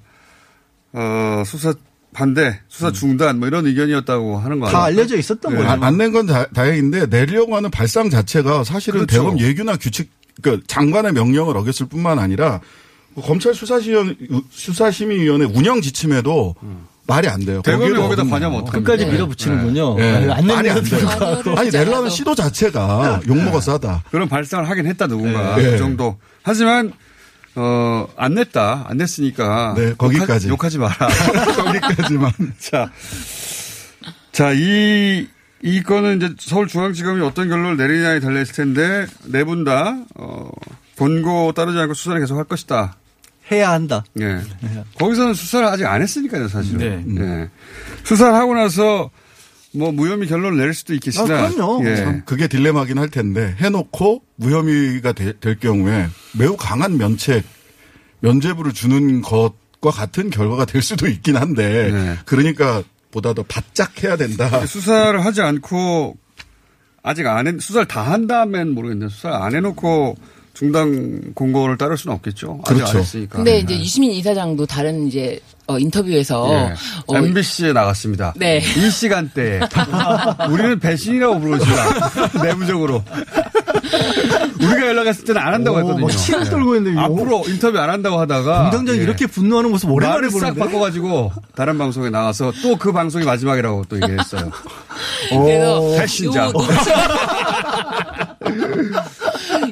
[0.93, 1.73] 어 수사
[2.13, 5.01] 반대, 수사 중단 뭐 이런 의견이었다고 하는 거다 아니에요?
[5.01, 5.69] 알려져 있었던 거죠.
[5.85, 9.23] 안낸 건 다행인데 내려고 하는 발상 자체가 사실은 그렇죠.
[9.23, 10.09] 대검 예규나 규칙,
[10.41, 12.61] 그러니까 장관의 명령을 어겼을 뿐만 아니라
[13.23, 14.15] 검찰 수사시원,
[14.51, 16.55] 수사심의위원회 운영 지침에도
[17.07, 17.61] 말이 안 돼요.
[17.63, 18.23] 대검이 거기다.
[18.23, 18.79] 관여하면 어떡합니까?
[18.79, 19.95] 끝까지 밀어붙이는군요.
[19.99, 20.11] 예.
[20.11, 21.07] 아니, 안 말이 안 돼요.
[21.55, 24.03] 아니 내려는 시도 자체가 욕먹어서 하다.
[24.11, 25.71] 그런 발상을 하긴 했다 누군가 네.
[25.71, 26.17] 그 정도.
[26.43, 26.91] 하지만
[27.55, 28.85] 어, 안 냈다.
[28.88, 29.73] 안 냈으니까.
[29.75, 30.47] 네, 거기까지.
[30.47, 30.95] 욕하지, 욕하지 마라.
[31.57, 32.31] 거기까지만.
[32.59, 32.91] 자.
[34.31, 35.27] 자, 이,
[35.63, 40.49] 이 건은 이제 서울중앙지검이 어떤 결론을 내리냐에 달려있을 텐데, 네 분 다, 어,
[40.97, 42.95] 권고 따르지 않고 수사를 계속 할 것이다.
[43.51, 44.03] 해야 한다.
[44.19, 44.41] 예.
[44.99, 47.05] 거기서는 수사를 아직 안 했으니까요, 사실은.
[47.07, 47.21] 네.
[47.23, 47.49] 예.
[48.03, 49.09] 수사를 하고 나서
[49.73, 51.23] 뭐 무혐의 결론을 내릴 수도 있겠으나.
[51.45, 51.87] 아, 그럼요.
[51.87, 51.95] 예.
[51.95, 57.43] 참 그게 딜레마긴 할 텐데 해놓고 무혐의가 되- 될 경우에 매우 강한 면책,
[58.19, 62.17] 면죄부를 주는 것과 같은 결과가 될 수도 있긴 한데 네.
[62.25, 62.83] 그러니까
[63.18, 64.65] 보다 더 바짝 해야 된다.
[64.68, 66.18] 수사를 하지 않고
[67.01, 70.15] 아직 안 해, 수사를 다 한 다음엔 모르겠는데 수사를 안 해놓고
[70.57, 72.61] 중단 공고를 따를 수는 없겠죠.
[72.65, 72.97] 아직 그렇죠.
[72.97, 73.35] 안 했으니까.
[73.37, 76.73] 근데 이제 유시민 이사장도 다른 이제 어, 인터뷰에서 예.
[77.07, 78.33] 어, MBC에 나갔습니다.
[78.37, 78.57] 네.
[78.59, 79.59] 이 시간대에.
[80.49, 81.77] 우리는 배신이라고 부르지만
[82.43, 83.03] 내부적으로.
[84.59, 86.05] 우리가 연락했을 때는 안 한다고 오, 했거든요.
[86.07, 86.49] 막 치를 예.
[86.49, 89.03] 떨고 있는데 앞으로 인터뷰 안 한다고 하다가 공장장이 예.
[89.03, 90.59] 이렇게 분노하는 모습 오랜만에 말을 싹 보는데.
[90.61, 94.49] 바꿔가지고 다른 방송에 나와서 또 그 방송이 마지막이라고 또 얘기했어요.
[95.29, 96.51] 그래서 배신자.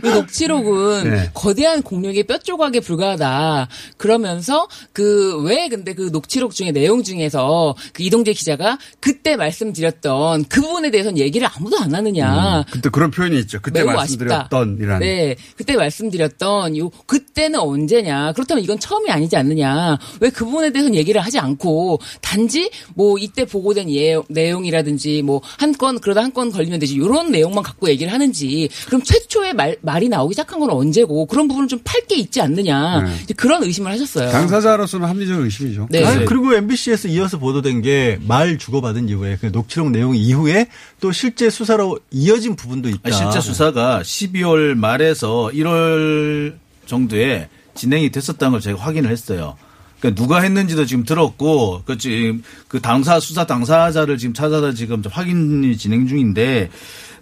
[0.05, 1.29] 이 녹취록은 네.
[1.33, 3.67] 거대한 공력의 뼈 조각에 불과하다.
[3.97, 10.61] 그러면서 그 왜 근데 그 녹취록 중에 내용 중에서 그 이동재 기자가 그때 말씀드렸던 그
[10.61, 12.63] 부분에 대해서는 얘기를 아무도 안 하느냐.
[12.71, 13.59] 그때 그런 표현이 있죠.
[13.61, 14.99] 그때 말씀드렸던이라는.
[14.99, 15.35] 네.
[15.57, 18.33] 그때 말씀드렸던 요 그때는 언제냐.
[18.33, 19.97] 그렇다면 이건 처음이 아니지 않느냐.
[20.21, 25.73] 왜 그 부분에 대해서는 얘기를 하지 않고 단지 뭐 이때 보고된 예, 내용이라든지 뭐 한
[25.77, 26.97] 건 그러다 한 건 걸리면 되지.
[26.97, 28.67] 요런 내용만 갖고 얘기를 하는지.
[28.87, 33.01] 그럼 최초의 말, 말이 나오기 시작한 건 언제고 그런 부분을 좀 팔 게 있지 않느냐.
[33.01, 33.15] 네.
[33.23, 34.29] 이제 그런 의심을 하셨어요.
[34.31, 35.87] 당사자로서는 합리적 의심이죠.
[35.89, 36.03] 네.
[36.05, 40.67] 아니, 그리고 MBC에서 이어서 보도된 게 말 주고받은 이후에 그 녹취록 내용 이후에
[40.99, 42.99] 또 실제 수사로 이어진 부분도 있다.
[43.03, 46.53] 아니, 실제 수사가 12월 말에서 1월
[46.85, 49.55] 정도에 진행이 됐었다는 걸 제가 확인을 했어요.
[49.99, 55.11] 그러니까 누가 했는지도 지금 들었고, 그 지금 그 당사 수사 당사자를 지금 찾아서 지금 좀
[55.11, 56.69] 확인이 진행 중인데,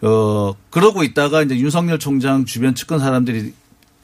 [0.06, 3.54] 어 그러고 있다가 이제 윤석열 총장 주변 측근 사람들이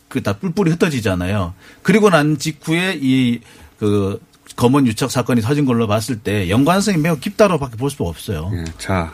[0.08, 1.54] 그 다 뿔뿔이 흩어지잖아요.
[1.84, 4.20] 그리고 난 직후에 이그
[4.56, 8.50] 검언 유착 사건이 터진 걸로 봤을 때 연관성이 매우 깊다로밖에 볼 수가 없어요.
[8.56, 9.14] 예, 자,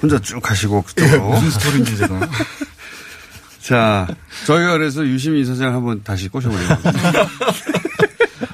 [0.00, 1.28] 혼자 쭉 가시고 예, 그쪽으로.
[1.30, 2.20] 무슨 스토리인지 제가.
[3.60, 4.06] 자,
[4.46, 6.90] 저희가 그래서 유시민 이사장 한번 다시 꼬셔보려고.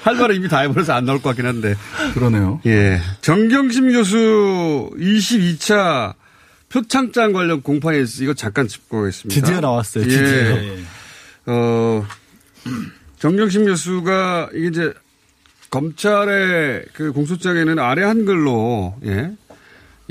[0.02, 1.74] 할 말을 이미 다 해버려서 안 나올 것 같긴 한데.
[2.14, 2.61] 그러네요.
[2.66, 3.00] 예.
[3.20, 6.14] 정경심 교수 22차
[6.68, 9.40] 표창장 관련 공판에 있어 이거 잠깐 짚고 가겠습니다.
[9.40, 10.20] 드디어 나왔어요, 드디어.
[10.20, 10.84] 예.
[11.46, 12.06] 어,
[13.18, 14.92] 정경심 교수가 이게 이제
[15.70, 19.32] 검찰의 그 공소장에는 아래 한글로, 예.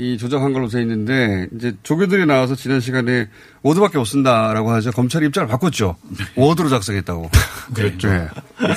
[0.00, 3.28] 이 조작한 걸로 돼 있는데 이제 조교들이 나와서 지난 시간에
[3.62, 4.92] 워드밖에 못 쓴다라고 하죠.
[4.92, 5.96] 검찰이 입장을 바꿨죠.
[6.36, 7.28] 워드로 작성했다고.
[7.74, 8.08] 그렇죠.
[8.08, 8.28] 예.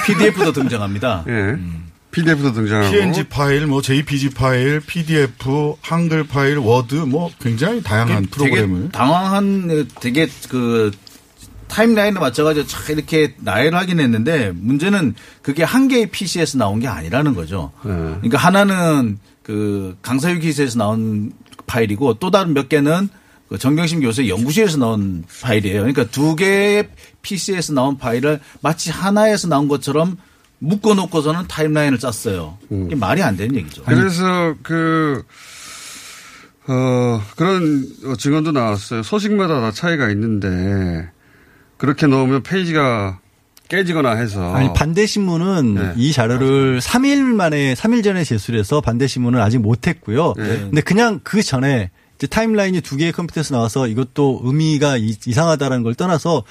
[0.07, 1.23] PDF도 등장합니다.
[1.27, 1.59] 예.
[2.11, 2.91] PDF도 등장하고.
[2.91, 8.81] PNG 파일, 뭐 JPG 파일, PDF, 한글 파일, 워드, 뭐 굉장히 다양한 프로그램을.
[8.81, 10.91] 되게 방대한 되게 그
[11.67, 17.33] 타임라인에 맞춰가지고 쫙 이렇게 나열을 하긴 했는데 문제는 그게 한 개의 PC에서 나온 게 아니라는
[17.33, 17.71] 거죠.
[17.85, 17.91] 네.
[17.91, 21.31] 그러니까 하나는 그 강사휴게실에서 나온
[21.67, 23.07] 파일이고 또 다른 몇 개는
[23.47, 25.79] 그 정경심 교수의 연구실에서 나온 파일이에요.
[25.79, 26.89] 그러니까 두 개의
[27.21, 30.17] PC에서 나온 파일을 마치 하나에서 나온 것처럼
[30.61, 32.57] 묶어놓고서는 타임라인을 짰어요.
[32.69, 33.83] 이게 말이 안 되는 얘기죠.
[33.83, 35.23] 그래서 그,
[36.67, 37.85] 어, 그런
[38.17, 39.01] 증언도 나왔어요.
[39.03, 41.09] 소식마다 다 차이가 있는데
[41.77, 43.19] 그렇게 넣으면 페이지가
[43.69, 44.53] 깨지거나 해서.
[44.53, 45.93] 아니 반대 신문은 네.
[45.97, 50.33] 이 자료를 3일 만에 3일 전에 제출해서 반대 신문은 아직 못했고요.
[50.37, 50.43] 네.
[50.59, 55.95] 근데 그냥 그 전에 이제 타임라인이 두 개의 컴퓨터에서 나와서 이것도 의미가 이- 이상하다라는 걸
[55.95, 56.43] 떠나서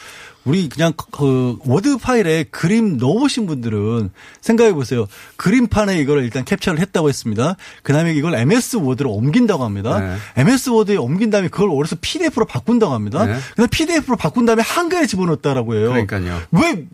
[0.44, 4.10] 우리 그냥 그 워드 파일에 그림 넣어보신 분들은
[4.40, 5.06] 생각해 보세요.
[5.36, 7.56] 그림판에 이걸 일단 캡처를 했다고 했습니다.
[7.82, 10.00] 그 다음에 이걸 MS 워드로 옮긴다고 합니다.
[10.00, 10.16] 네.
[10.42, 13.26] MS 워드에 옮긴 다음에 그걸 어디서 PDF로 바꾼다고 합니다.
[13.26, 13.34] 네.
[13.50, 15.88] 그다음 PDF로 바꾼 다음에 한글에 집어넣었다라고 해요.
[15.90, 16.40] 그러니까요.
[16.52, 16.84] 왜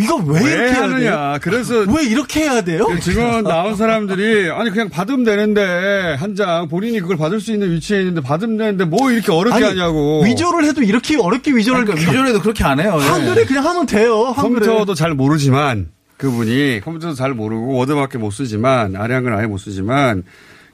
[0.00, 0.98] 이거 왜, 왜 이렇게 하느냐.
[1.10, 1.38] 돼요?
[1.42, 2.86] 그래서 왜 이렇게 해야 돼요?
[2.86, 7.70] 그 증언 나온 사람들이 아니 그냥 받으면 되는데 한 장 본인이 그걸 받을 수 있는
[7.70, 10.24] 위치에 있는데 받으면 되는데 뭐 이렇게 어렵게 아니, 하냐고.
[10.24, 12.93] 위조를 해도 이렇게 어렵게 위조를 그러니까 위조를 해도 그렇게 안 해요.
[13.02, 13.06] 예.
[13.06, 14.24] 한글에 그냥 하면 돼요.
[14.24, 14.66] 한글에.
[14.66, 20.22] 컴퓨터도 잘 모르지만 그분이 컴퓨터도 잘 모르고 워드밖에 못 쓰지만 아래아한글을 아예 못 쓰지만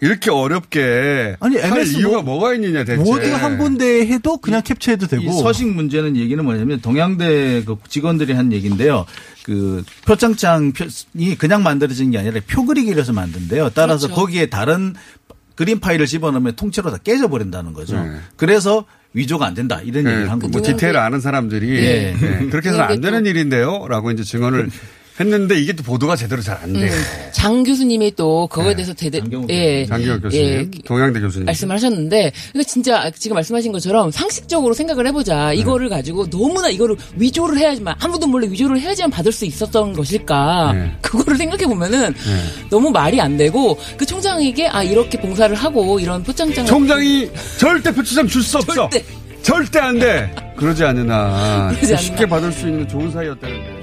[0.02, 3.02] 이렇게 어렵게 아니, 할 MS 이유가 워- 뭐가 있느냐 대체.
[3.02, 5.22] 워드 한 군데 해도 그냥 캡처해도 되고.
[5.22, 9.04] 이 서식 문제는 얘기는 뭐냐면 동양대 그 직원들이 한 얘기인데요.
[9.44, 10.72] 그 표창장이
[11.38, 13.70] 그냥 만들어진 게 아니라 표 그리기를 해서 만든대요.
[13.74, 14.20] 따라서 그렇죠.
[14.20, 14.94] 거기에 다른
[15.54, 18.02] 그림 파일을 집어넣으면 통째로 다 깨져버린다는 거죠.
[18.02, 18.16] 네.
[18.36, 20.72] 그래서 위조가 안 된다 이런 네, 얘기를 한뭐 거죠.
[20.72, 22.14] 디테일 아는 사람들이 예.
[22.20, 23.86] 네, 그렇게 해서는 안 되는 일인데요.
[23.88, 24.68] 라고 이제 증언을
[25.20, 26.90] 했는데 이게 또 보도가 제대로 잘 안 돼요.
[27.32, 28.76] 장 교수님이 또 그거에 네.
[28.76, 31.46] 대해서 대대, 예, 장기혁 교수님, 예, 동양대 교수님.
[31.46, 35.52] 말씀을 하셨는데, 그러니까 진짜 지금 말씀하신 것처럼 상식적으로 생각을 해보자.
[35.52, 40.72] 이거를 가지고 너무나 이거를 위조를 해야지만, 아무도 몰래 위조를 해야지만 받을 수 있었던 것일까.
[40.74, 40.92] 네.
[41.00, 42.14] 그거를 생각해 보면은
[42.70, 46.68] 너무 말이 안 되고, 그 총장에게 아, 이렇게 봉사를 하고 이런 표창장을.
[46.68, 48.88] 총장이 절대 표창장 줄 수 없어.
[49.42, 49.78] 절대.
[49.80, 50.34] 안 돼.
[50.56, 51.96] 그러지 않으나 그러지 않으나.
[51.96, 53.80] 쉽게 받을 수 있는 좋은 사이였다는.